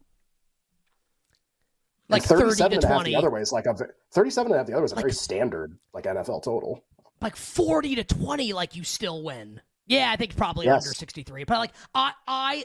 [2.08, 3.10] Like And 30 37 to and a half 20.
[3.10, 3.74] the other way is like a
[4.12, 6.82] 37 and a half the other way is a very standard like NFL total.
[7.20, 10.84] like 40 to 20 like you still win yeah i think probably Yes.
[10.86, 12.64] under 63 but like i i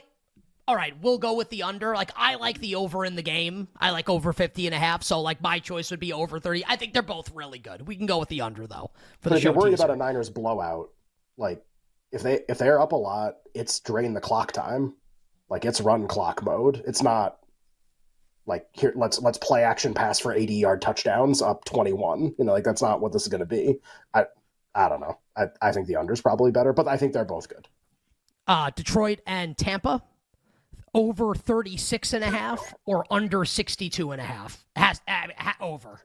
[0.68, 3.68] all right we'll go with the under like i like the over in the game
[3.78, 6.64] i like over 50 and a half so like my choice would be over 30
[6.66, 9.30] i think they're both really good we can go with the under though for But
[9.30, 9.84] the if you're worried teaser.
[9.84, 10.90] about a Niners blowout,
[11.36, 11.62] like
[12.12, 14.94] if they if they're up a lot, it's drain the clock time.
[15.50, 16.82] Like it's run clock mode.
[16.86, 17.38] It's not
[18.46, 22.34] like here let's let's play action pass for 80 yard touchdowns up 21.
[22.38, 23.80] You know, like that's not what this is going to be.
[24.14, 24.26] I
[24.74, 25.18] I don't know.
[25.36, 27.68] I I think the under's probably better, but I think they're both good.
[28.46, 30.02] Uh Detroit and Tampa
[30.96, 34.64] over 36 and a half or under 62 and a half.
[34.74, 36.00] Has uh, ha, over.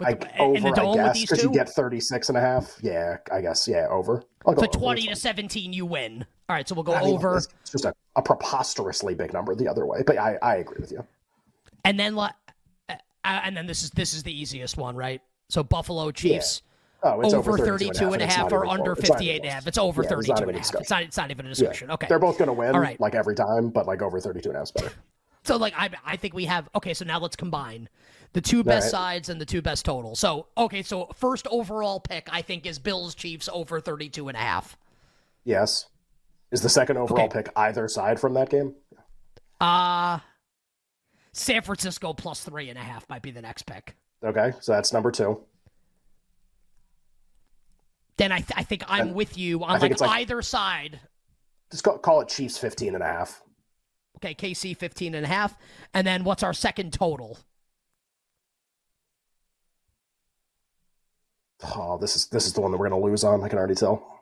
[0.00, 2.76] I, the, over, I guess, because you get 36 and a half.
[2.82, 3.68] Yeah, I guess.
[3.68, 4.24] Yeah, over.
[4.46, 6.24] I'll so 20 to 17, you win.
[6.48, 7.36] All right, so we'll go I mean, over.
[7.36, 10.90] It's just a, a, preposterously big number the other way, but I, I agree with
[10.90, 11.04] you.
[11.84, 12.30] And then, uh,
[12.88, 15.20] uh, and then this is this is the easiest one, right?
[15.48, 16.62] So Buffalo Chiefs.
[16.64, 16.71] Yeah.
[17.04, 19.66] Oh, it's over, over 32, 32 and a half, or under 58 and a half.
[19.66, 20.74] It's over yeah, 32 and a half.
[20.74, 21.88] It's not, it's not even a discussion.
[21.88, 21.94] Yeah.
[21.94, 22.06] Okay.
[22.08, 22.98] They're both going to win, All right.
[23.00, 24.92] like every time, but like over 32 and a half is better.
[25.44, 27.88] So, like, I, I think we have, okay, so now let's combine
[28.34, 28.90] the two best right.
[28.92, 30.20] sides and the two best totals.
[30.20, 34.40] So, okay, so first overall pick, I think, is Bills Chiefs over 32 and a
[34.40, 34.76] half.
[35.44, 35.86] Yes.
[36.52, 37.42] Is the second overall okay.
[37.42, 38.76] pick either side from that game?
[39.60, 40.20] Uh,
[41.32, 43.96] San Francisco plus three and a half might be the next pick.
[44.24, 45.40] Okay, so that's number two
[48.16, 51.00] then I, th- I think I'm and with you on like, like, either side.
[51.70, 53.42] Just call, it Chiefs 15 and a half.
[54.18, 55.56] Okay, KC 15 and a half.
[55.94, 57.38] And then what's our second total?
[61.76, 63.42] Oh, this is this is the one that we're going to lose on.
[63.42, 64.12] I can already tell.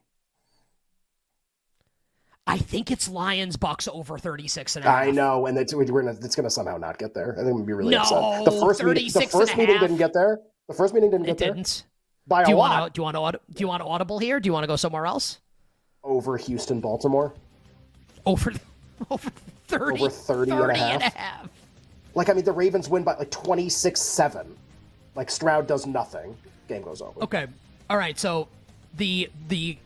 [2.47, 5.07] I think it's Lions Bucks over 36 and a half.
[5.07, 7.37] I know, and it's, we're gonna, it's going to somehow not get there.
[7.39, 8.45] I think we'd be really no, upset.
[8.45, 10.41] The first meeting, the first meeting didn't get there.
[10.67, 11.65] The first meeting didn't get it there.
[12.31, 12.81] By do lot.
[12.81, 14.39] Want to, do you want to do you want to audible here?
[14.39, 15.41] Do you want to go somewhere else?
[16.05, 17.35] Over Houston, Baltimore.
[18.25, 18.53] Over
[19.11, 19.31] over
[19.67, 20.93] 30, over 30, 30 and, a half.
[20.93, 21.49] and a half.
[22.15, 24.57] Like I mean, the Ravens win by like twenty six seven.
[25.17, 26.37] Like Stroud does nothing.
[26.69, 27.21] Game goes over.
[27.25, 27.49] Okay.
[27.91, 28.17] All right.
[28.17, 28.47] So
[28.97, 29.77] the the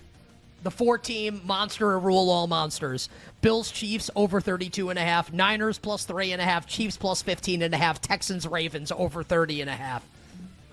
[0.64, 3.08] the four team monster rule all monsters.
[3.40, 7.20] Bills Chiefs over 32 and a half, Niners plus 3 and a half, Chiefs plus
[7.20, 10.02] 15 and a half, Texans Ravens over 30 and a half.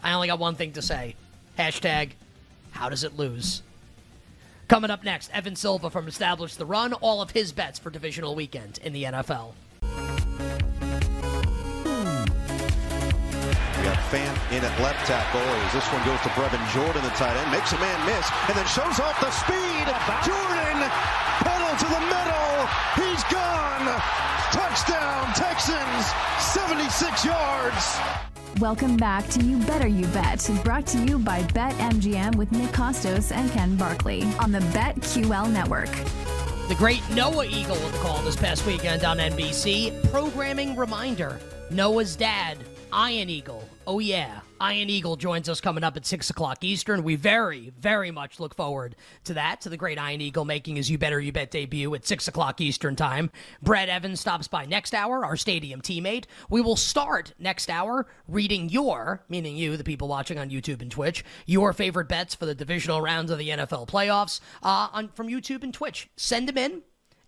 [0.01, 1.15] I only got one thing to say.
[1.61, 2.17] Hashtag,
[2.71, 3.61] how does it lose?
[4.67, 8.33] Coming up next, Evan Silva from Establish the Run, all of his bets for divisional
[8.33, 9.53] weekend in the NFL.
[9.83, 9.87] We
[13.85, 17.37] got Fant in at left tackle as this one goes to Brevin Jordan, the tight
[17.37, 19.85] end, makes a man miss, and then shows off the speed.
[20.25, 20.81] Jordan,
[21.45, 22.65] pedal to the middle,
[22.97, 23.85] he's gone.
[24.49, 26.09] Touchdown, Texans,
[26.41, 28.30] 76 yards.
[28.59, 33.31] Welcome back to You Better You Bet, brought to you by BetMGM with Nick Kostos
[33.31, 35.89] and Ken Barkley on the BetQL network.
[36.67, 40.11] The great Noah Eagle with the call this past weekend on NBC.
[40.11, 41.39] Programming reminder
[41.71, 42.57] Noah's dad,
[42.93, 43.67] Ian Eagle.
[43.87, 44.41] Oh, yeah.
[44.61, 47.03] Ian Eagle joins us coming up at 6 o'clock Eastern.
[47.03, 50.89] We very, very much look forward to that, to the great Ian Eagle making his
[50.89, 53.31] You Better You Bet debut at 6 o'clock Eastern Time.
[53.63, 56.25] Brad Evans stops by next hour, our stadium teammate.
[56.49, 60.91] We will start next hour reading your, meaning you, the people watching on YouTube and
[60.91, 65.27] Twitch, your favorite bets for the divisional rounds of the NFL playoffs uh, on, from
[65.27, 66.07] YouTube and Twitch.
[66.17, 66.83] Send them in.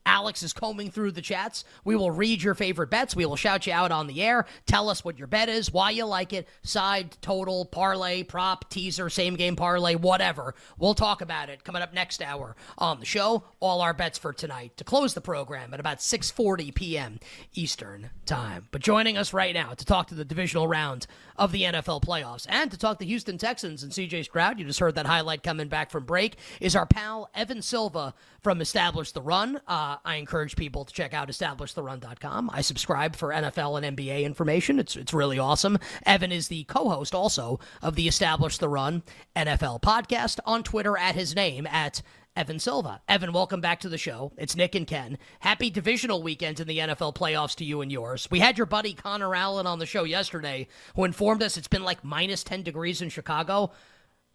[0.06, 1.64] Alex is combing through the chats.
[1.84, 3.16] We will read your favorite bets.
[3.16, 4.46] We will shout you out on the air.
[4.66, 9.10] Tell us what your bet is, why you like it, side, total, parlay, prop, teaser,
[9.10, 10.56] same game parlay, whatever.
[10.78, 13.44] We'll talk about it coming up next hour on the show.
[13.60, 17.20] All our bets for tonight to close the program at about 6:40 p.m.
[17.54, 18.68] Eastern Time.
[18.72, 22.46] But joining us right now to talk to the divisional round of the NFL playoffs
[22.50, 25.68] and to talk the Houston Texans and CJ Stroud, you just heard that highlight coming
[25.68, 29.56] back from break, is our pal Evan Silva from Establish the Run.
[29.68, 32.50] Uh, I encourage people to check out establishtheRun.com.
[32.54, 34.80] I subscribe for NFL and NBA information.
[34.80, 35.80] It's it's really awesome.
[36.06, 39.04] Evan is the co-host also of the Establish the Run
[39.36, 42.02] NFL podcast on Twitter at his name at
[42.36, 43.02] Evan Silva.
[43.08, 44.34] Evan, welcome back to the show.
[44.38, 45.18] It's Nick and Ken.
[45.40, 48.28] Happy divisional weekend in the NFL playoffs to you and yours.
[48.30, 51.84] We had your buddy Connor Allen on the show yesterday who informed us it's been
[51.84, 53.72] like minus 10 degrees in Chicago.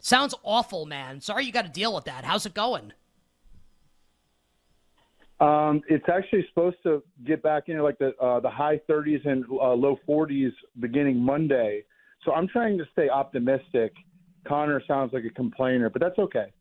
[0.01, 1.21] Sounds awful, man.
[1.21, 2.25] Sorry you got to deal with that.
[2.25, 2.93] How's it going?
[5.41, 9.45] Um, it's actually supposed to get back into like the uh, the high 30s and
[9.51, 11.85] uh, low 40s beginning Monday.
[12.25, 13.93] So I'm trying to stay optimistic.
[14.47, 16.53] Connor sounds like a complainer, but that's okay.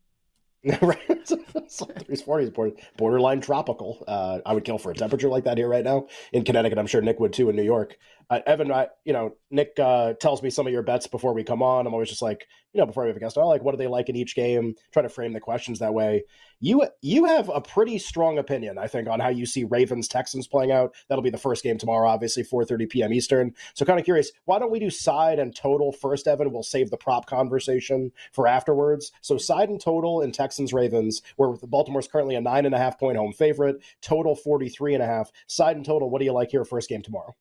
[0.82, 0.98] right,
[2.06, 2.50] threes, forties,
[2.96, 4.04] borderline tropical.
[4.08, 6.78] Uh, I would kill for a temperature like that here right now in Connecticut.
[6.78, 7.96] I'm sure Nick would too in New York.
[8.30, 11.42] Uh, Evan, I, you know, Nick uh, tells me some of your bets before we
[11.42, 11.86] come on.
[11.86, 13.78] I'm always just like, you know, before we have a guest, I like, what do
[13.78, 14.74] they like in each game?
[14.92, 16.24] Try to frame the questions that way.
[16.60, 20.46] You you have a pretty strong opinion, I think, on how you see Ravens Texans
[20.46, 20.94] playing out.
[21.08, 23.12] That'll be the first game tomorrow, obviously 4:30 p.m.
[23.14, 23.54] Eastern.
[23.72, 26.52] So, kind of curious, why don't we do side and total first, Evan?
[26.52, 29.12] We'll save the prop conversation for afterwards.
[29.22, 32.98] So, side and total in Texans Ravens, where Baltimore's currently a nine and a half
[32.98, 35.32] point home favorite, total 43 and a half.
[35.46, 37.34] Side and total, what do you like here first game tomorrow?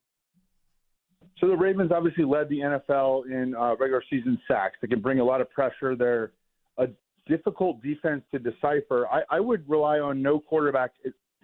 [1.40, 4.78] So the Ravens obviously led the NFL in uh, regular season sacks.
[4.82, 5.96] They can bring a lot of pressure.
[5.96, 6.32] They're
[6.78, 6.88] a
[7.28, 9.08] difficult defense to decipher.
[9.08, 10.92] I, I would rely on no quarterback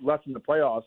[0.01, 0.83] left in the playoffs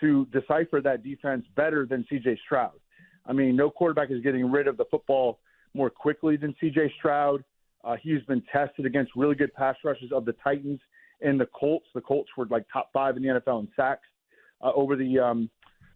[0.00, 2.38] to decipher that defense better than C.J.
[2.44, 2.78] Stroud.
[3.26, 5.38] I mean, no quarterback is getting rid of the football
[5.74, 6.92] more quickly than C.J.
[6.98, 7.44] Stroud.
[7.84, 10.80] Uh, he's been tested against really good pass rushes of the Titans
[11.20, 11.86] and the Colts.
[11.94, 14.06] The Colts were like top five in the NFL in sacks
[14.62, 15.50] uh, over the um,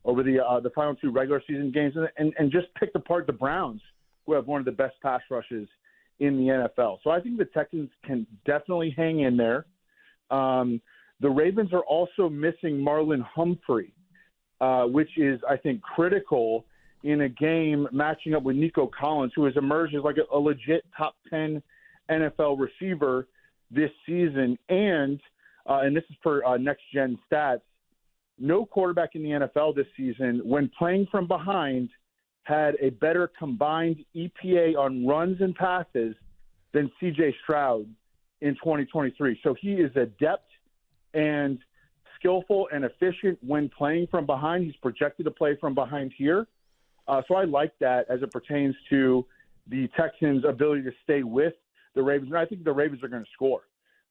[0.05, 3.27] over the uh, the final two regular season games, and, and and just picked apart
[3.27, 3.81] the Browns,
[4.27, 5.69] who have one of the best pass rushes
[6.21, 6.99] in the NFL.
[7.03, 9.67] So I think the Texans can definitely hang in there.
[10.31, 10.81] Um,
[11.21, 13.93] the Ravens are also missing Marlon Humphrey,
[14.61, 16.65] uh, which is I think critical
[17.03, 20.39] in a game matching up with Nico Collins, who has emerged as like a, a
[20.39, 21.63] legit top ten
[22.11, 23.29] NFL receiver
[23.71, 25.21] this season, and
[25.69, 27.61] uh, and this is for uh, next gen stats
[28.41, 31.91] no quarterback in the NFL this season, when playing from behind,
[32.45, 36.17] had a better combined EPA on runs and passes
[36.73, 37.87] than CJ Stroud
[38.41, 39.39] in 2023.
[39.43, 40.51] So he is adept
[41.15, 41.59] and
[42.19, 44.65] skillful and efficient when playing from behind.
[44.65, 46.47] He's projected to play from behind here.
[47.09, 49.27] Uh, so I like that as it pertains to
[49.69, 51.55] the Texans' ability to stay with
[51.95, 52.31] the Ravens.
[52.31, 53.63] And I think the Ravens are going to score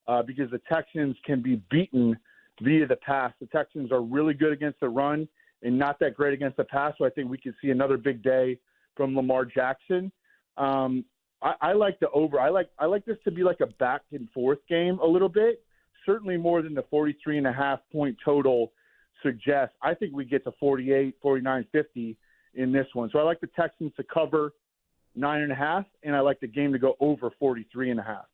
[0.07, 2.17] uh, because the Texans can be beaten
[2.61, 3.33] via the pass.
[3.39, 5.27] The Texans are really good against the run
[5.63, 6.93] and not that great against the pass.
[6.97, 8.57] So I think we could see another big day
[8.95, 10.11] from Lamar Jackson.
[10.57, 11.05] Um,
[11.41, 12.39] I, I like the over.
[12.39, 15.29] I like I like this to be like a back and forth game a little
[15.29, 15.63] bit.
[16.05, 18.71] Certainly more than the 43 and a half point total
[19.23, 19.75] suggests.
[19.81, 22.17] I think we get to 48, 49, 50
[22.55, 23.09] in this one.
[23.11, 24.53] So I like the Texans to cover
[25.15, 28.03] nine and a half, and I like the game to go over 43 and a
[28.03, 28.25] half.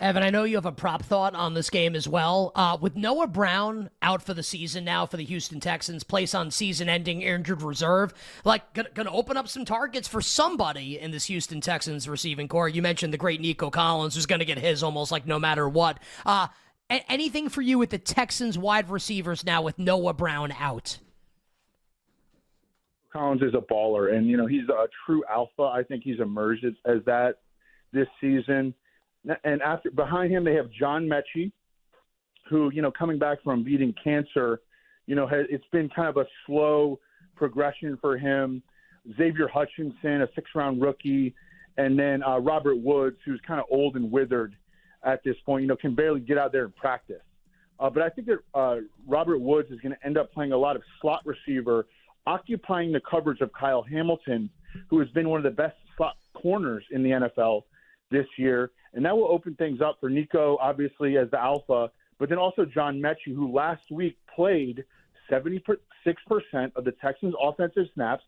[0.00, 2.50] Evan, I know you have a prop thought on this game as well.
[2.56, 6.50] Uh, with Noah Brown out for the season now for the Houston Texans, place on
[6.50, 8.12] season-ending injured reserve,
[8.44, 12.68] like going to open up some targets for somebody in this Houston Texans receiving corps.
[12.68, 15.68] You mentioned the great Nico Collins, who's going to get his almost like no matter
[15.68, 16.00] what.
[16.26, 16.48] Uh,
[16.90, 20.98] anything for you with the Texans wide receivers now with Noah Brown out?
[23.12, 25.62] Collins is a baller, and you know he's a true alpha.
[25.62, 27.36] I think he's emerged as that
[27.92, 28.74] this season
[29.44, 31.52] and after behind him they have John Metchie,
[32.48, 34.60] who you know coming back from beating cancer,
[35.06, 36.98] you know has, it's been kind of a slow
[37.36, 38.62] progression for him.
[39.18, 41.34] Xavier Hutchinson, a six-round rookie,
[41.76, 44.56] and then uh, Robert Woods, who's kind of old and withered
[45.04, 45.62] at this point.
[45.62, 47.22] You know, can barely get out there and practice.
[47.80, 50.56] Uh, but I think that uh, Robert Woods is going to end up playing a
[50.56, 51.86] lot of slot receiver,
[52.26, 54.48] occupying the coverage of Kyle Hamilton,
[54.88, 57.62] who has been one of the best slot corners in the NFL
[58.14, 62.28] this year and that will open things up for Nico, obviously as the alpha, but
[62.28, 64.84] then also John Metchie, who last week played
[65.30, 65.78] 76%
[66.76, 68.22] of the Texans' offensive snaps.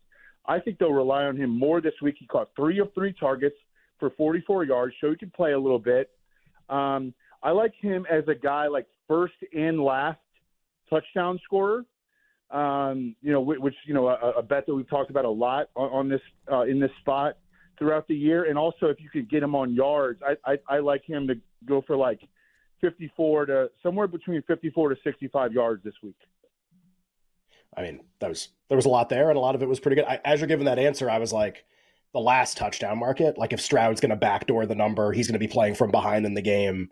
[0.45, 2.15] I think they'll rely on him more this week.
[2.19, 3.55] He caught three of three targets
[3.99, 6.09] for 44 yards, so he can play a little bit.
[6.69, 10.19] Um, I like him as a guy like first and last
[10.89, 11.85] touchdown scorer.
[12.49, 15.69] Um, you know, which you know a, a, bet that we've talked about a lot
[15.75, 17.35] on, on this uh, in this spot
[17.77, 18.45] throughout the year.
[18.45, 21.35] And also, if you could get him on yards, I, I, I like him to
[21.65, 22.21] go for like
[22.81, 26.17] 54 to somewhere between 54 to 65 yards this week.
[27.75, 29.79] I mean, that was there was a lot there, and a lot of it was
[29.79, 30.05] pretty good.
[30.05, 31.65] I, as you're giving that answer, I was like,
[32.13, 33.37] the last touchdown market.
[33.37, 36.25] Like if Stroud's going to backdoor the number, he's going to be playing from behind
[36.25, 36.89] in the game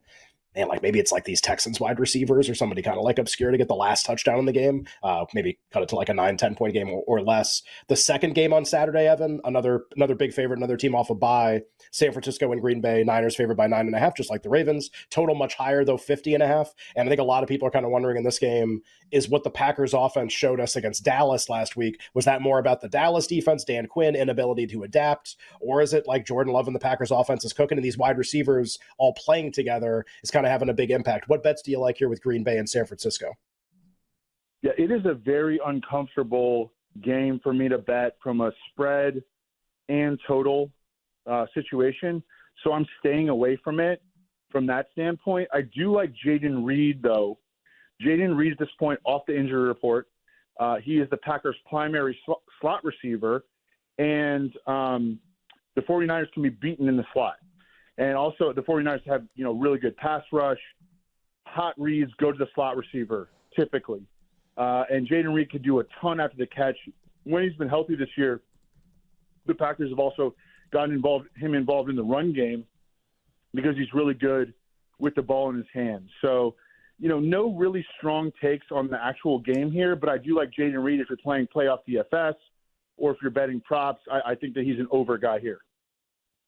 [0.56, 3.52] man, like maybe it's like these Texans wide receivers or somebody kind of like obscure
[3.52, 4.86] to get the last touchdown in the game.
[5.04, 7.64] Uh, maybe cut it to like a 9, 10 point game or, or, less.
[7.88, 11.20] The second game on Saturday, Evan, another another big favorite, another team off a of
[11.20, 11.62] bye.
[11.92, 14.50] San Francisco and Green Bay, Niners favored by nine and a half, just like the
[14.50, 14.92] Ravens.
[15.10, 16.74] Total much higher though, 50 and a half.
[16.96, 18.82] And I think a lot of people are kind of wondering in this game
[19.12, 22.00] is what the Packers offense showed us against Dallas last week.
[22.14, 25.38] Was that more about the Dallas defense, Dan Quinn, inability to adapt?
[25.60, 28.18] Or is it like Jordan Love and the Packers offense is cooking and these wide
[28.18, 31.28] receivers all playing together is kind of having a big impact?
[31.28, 33.34] What bets do you like here with Green Bay and San Francisco?
[34.62, 36.74] Yeah, it is a very uncomfortable
[37.04, 39.22] game for me to bet from a spread
[39.90, 40.72] and total
[41.30, 42.24] uh, situation.
[42.64, 44.02] So I'm staying away from it
[44.52, 45.50] from that standpoint.
[45.54, 47.38] I do like Jayden Reed, though.
[48.02, 50.08] Jayden Reed this point off the injury report.
[50.60, 53.46] Uh, he is the Packers' primary sl- slot receiver,
[53.98, 55.20] and um,
[55.76, 57.36] the 49ers can be beaten in the slot.
[57.98, 60.60] And also, the 49ers have you know really good pass rush,
[61.46, 64.02] hot reads, go to the slot receiver typically,
[64.58, 66.76] uh, and Jayden Reed could do a ton after the catch.
[67.24, 68.42] When he's been healthy this year,
[69.46, 70.36] the Packers have also
[70.72, 72.66] gotten involved him involved in the run game
[73.54, 74.54] because he's really good
[75.00, 76.10] with the ball in his hands.
[76.22, 76.56] So,
[77.00, 80.52] you know, no really strong takes on the actual game here, but I do like
[80.58, 82.36] Jayden Reed if you're playing playoff DFS
[82.98, 84.02] or if you're betting props.
[84.12, 85.60] I, I think that he's an over guy here.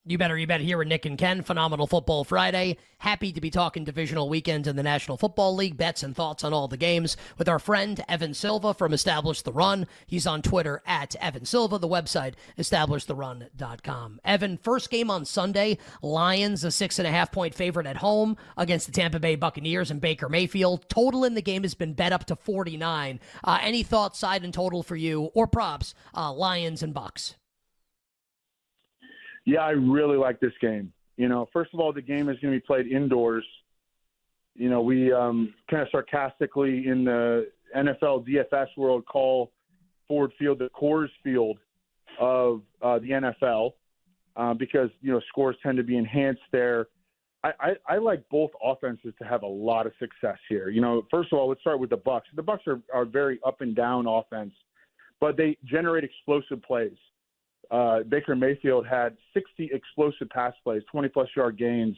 [0.10, 1.44] You better, you better here with Nick and Ken.
[1.44, 2.78] Phenomenal Football Friday.
[3.00, 5.76] Happy to be talking divisional weekends in the National Football League.
[5.76, 9.52] Bets and thoughts on all the games with our friend Evan Silva from Establish the
[9.52, 9.86] Run.
[10.06, 11.78] He's on Twitter at Evan Silva.
[11.78, 14.22] The website establishTheRun.com.
[14.24, 15.78] Evan, first game on Sunday.
[16.02, 19.92] Lions a six and a half point favorite at home against the Tampa Bay Buccaneers
[19.92, 20.88] and Baker Mayfield.
[20.88, 23.20] Total in the game has been bet up to 49.
[23.44, 25.94] Uh, any thoughts, side and total for you or props?
[26.16, 27.36] Uh, Lions and Bucks.
[29.48, 30.92] Yeah, I really like this game.
[31.16, 33.46] You know, first of all, the game is going to be played indoors.
[34.56, 39.54] You know, we um, kind of sarcastically in the NFL DFS world call
[40.10, 41.60] Ford Field the Coors Field
[42.20, 43.72] of uh, the NFL
[44.36, 46.88] uh, because you know scores tend to be enhanced there.
[47.46, 50.68] I, I, I like both offenses to have a lot of success here.
[50.68, 52.28] You know, first of all, let's start with the Bucks.
[52.36, 54.54] The Bucks are, are very up and down offense,
[55.22, 56.98] but they generate explosive plays
[57.72, 61.96] uh, Baker Mayfield had 60 explosive pass plays, 20 plus yard gains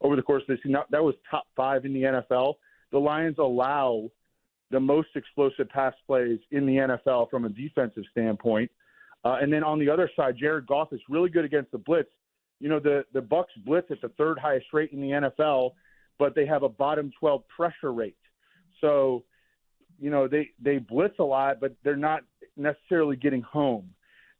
[0.00, 0.58] over the course of this.
[0.62, 0.76] Season.
[0.90, 2.54] That was top five in the NFL.
[2.92, 4.10] The Lions allow
[4.70, 8.70] the most explosive pass plays in the NFL from a defensive standpoint.
[9.24, 12.10] Uh, and then on the other side, Jared Goff is really good against the blitz.
[12.60, 15.72] You know, the the Bucks blitz at the third highest rate in the NFL,
[16.18, 18.16] but they have a bottom 12 pressure rate.
[18.80, 19.24] So,
[20.00, 22.22] you know, they they blitz a lot, but they're not
[22.56, 23.90] necessarily getting home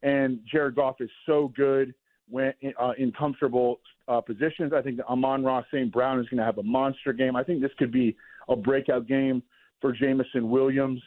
[0.03, 1.94] and Jared Goff is so good
[2.28, 4.72] when uh, in comfortable uh, positions.
[4.74, 5.92] I think Amon-Ra St.
[5.92, 7.36] Brown is going to have a monster game.
[7.36, 8.16] I think this could be
[8.49, 9.42] a breakout game
[9.80, 11.03] for Jameson Williams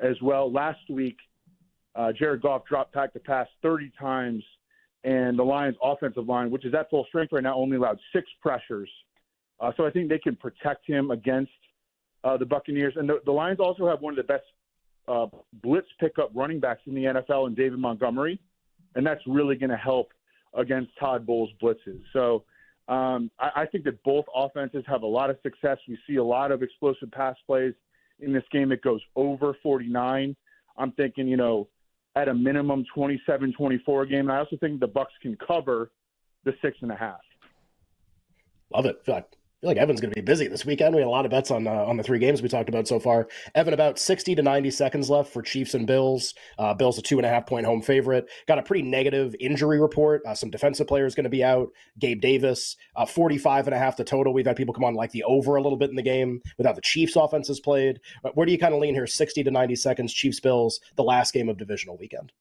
[0.00, 0.50] as well.
[0.50, 1.16] Last week,
[1.94, 4.42] uh, Jared Goff dropped back to pass 30 times,
[5.04, 8.26] and the Lions' offensive line, which is at full strength right now, only allowed six
[8.40, 8.88] pressures.
[9.60, 11.52] Uh, so I think they can protect him against
[12.24, 12.94] uh, the Buccaneers.
[12.96, 14.44] And the, the Lions also have one of the best
[15.08, 15.26] uh,
[15.62, 18.40] blitz pickup running backs in the NFL and David Montgomery,
[18.94, 20.12] and that's really going to help
[20.54, 22.00] against Todd Bowles' blitzes.
[22.12, 22.44] So
[22.88, 25.78] um, I, I think that both offenses have a lot of success.
[25.88, 27.74] We see a lot of explosive pass plays
[28.20, 28.72] in this game.
[28.72, 30.36] It goes over 49.
[30.76, 31.68] I'm thinking, you know,
[32.16, 34.20] at a minimum 27-24 game.
[34.20, 35.90] And I also think the Bucks can cover
[36.44, 37.20] the six and a half.
[38.74, 39.04] Love it
[39.62, 40.92] feel like Evan's going to be busy this weekend.
[40.92, 42.88] We had a lot of bets on uh, on the three games we talked about
[42.88, 43.28] so far.
[43.54, 46.34] Evan, about sixty to ninety seconds left for Chiefs and Bills.
[46.58, 48.28] Uh, Bills a two and a half point home favorite.
[48.48, 50.22] Got a pretty negative injury report.
[50.26, 51.68] Uh, some defensive players going to be out.
[52.00, 54.34] Gabe Davis, uh, 45 and a half the total.
[54.34, 56.74] We've had people come on like the over a little bit in the game without
[56.74, 58.00] the Chiefs offenses played.
[58.24, 59.06] Uh, where do you kind of lean here?
[59.06, 60.12] Sixty to ninety seconds.
[60.12, 62.32] Chiefs Bills, the last game of divisional weekend.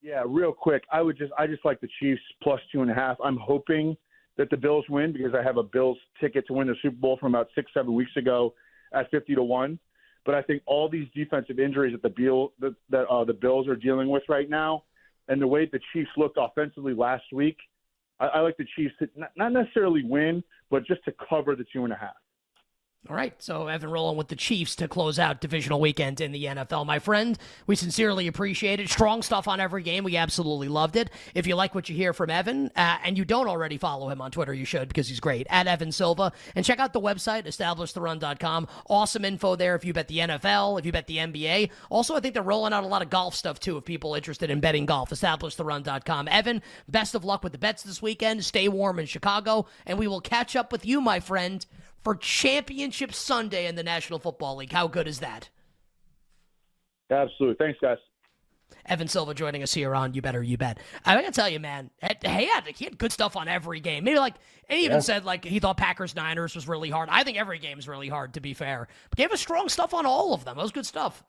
[0.00, 0.84] Yeah, real quick.
[0.92, 3.16] I would just I just like the Chiefs plus two and a half.
[3.24, 3.96] I'm hoping
[4.38, 7.18] that the Bills win because I have a Bills ticket to win the Super Bowl
[7.20, 8.54] from about six, seven weeks ago
[8.94, 9.78] at 50 to 1.
[10.24, 13.68] But I think all these defensive injuries that the, Bill, that, that uh, the Bills
[13.68, 14.84] are dealing with right now
[15.28, 17.56] and the way the Chiefs looked offensively last week,
[18.20, 21.64] I, I like the Chiefs to not, not necessarily win, but just to cover the
[21.72, 22.14] two and a half.
[23.08, 26.44] All right, so Evan rolling with the Chiefs to close out divisional weekend in the
[26.44, 26.84] NFL.
[26.84, 28.90] My friend, we sincerely appreciate it.
[28.90, 30.04] Strong stuff on every game.
[30.04, 31.08] We absolutely loved it.
[31.34, 34.20] If you like what you hear from Evan, uh, and you don't already follow him
[34.20, 36.32] on Twitter, you should because he's great at Evan Silva.
[36.54, 38.68] And check out the website, establishTheRun.com.
[38.90, 41.70] Awesome info there if you bet the NFL, if you bet the NBA.
[41.88, 44.50] Also, I think they're rolling out a lot of golf stuff too if people interested
[44.50, 45.08] in betting golf.
[45.10, 46.28] EstablishTheRun.com.
[46.28, 48.44] Evan, best of luck with the bets this weekend.
[48.44, 51.64] Stay warm in Chicago, and we will catch up with you, my friend
[52.08, 54.72] for Championship Sunday in the National Football League.
[54.72, 55.50] How good is that?
[57.10, 57.56] Absolutely.
[57.58, 57.98] Thanks, guys.
[58.86, 60.78] Evan Silva joining us here on You Better You Bet.
[61.04, 64.04] I gotta tell you, man, he had, he had good stuff on every game.
[64.04, 64.36] Maybe like,
[64.70, 65.00] and he even yeah.
[65.00, 67.10] said like he thought Packers Niners was really hard.
[67.12, 68.88] I think every game is really hard to be fair.
[69.10, 70.56] But gave us strong stuff on all of them.
[70.56, 71.22] That was good stuff.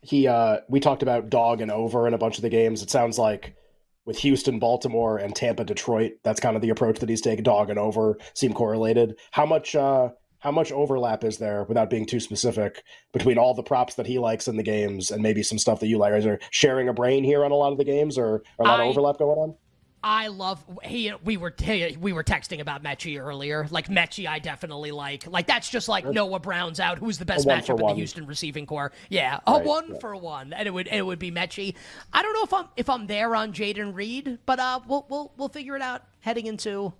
[0.00, 2.82] He, uh, we talked about dog and over in a bunch of the games.
[2.82, 3.56] It sounds like
[4.04, 6.12] with Houston, Baltimore, and Tampa, Detroit.
[6.22, 7.42] That's kind of the approach that he's taken.
[7.42, 9.18] Dog and over seem correlated.
[9.32, 10.10] How much uh,
[10.40, 12.82] how much overlap is there, without being too specific,
[13.12, 15.86] between all the props that he likes in the games and maybe some stuff that
[15.86, 16.12] you like?
[16.14, 18.68] Is there sharing a brain here on a lot of the games, or, or a
[18.68, 19.54] lot I, of overlap going on?
[20.02, 21.54] I love he we were
[22.00, 23.66] we were texting about Metchie earlier.
[23.70, 25.26] Like Metchie, I definitely like.
[25.26, 26.98] Like that's just like Noah Brown's out.
[26.98, 28.92] Who's the best matchup in the Houston receiving corps?
[29.10, 31.74] Yeah, a right, one for one, and it would it would be Metchie.
[32.14, 35.32] I don't know if I'm if I'm there on Jayden Reed, but uh, we'll we'll
[35.36, 36.94] we'll figure it out heading into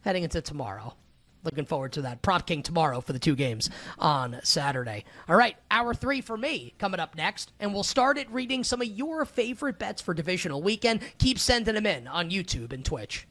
[0.00, 0.94] heading into tomorrow.
[1.42, 2.22] Looking forward to that.
[2.22, 5.04] Prop King tomorrow for the two games on Saturday.
[5.28, 7.52] All right, hour three for me coming up next.
[7.60, 11.00] And we'll start it reading some of your favorite bets for divisional weekend.
[11.18, 13.26] Keep sending them in on YouTube and Twitch.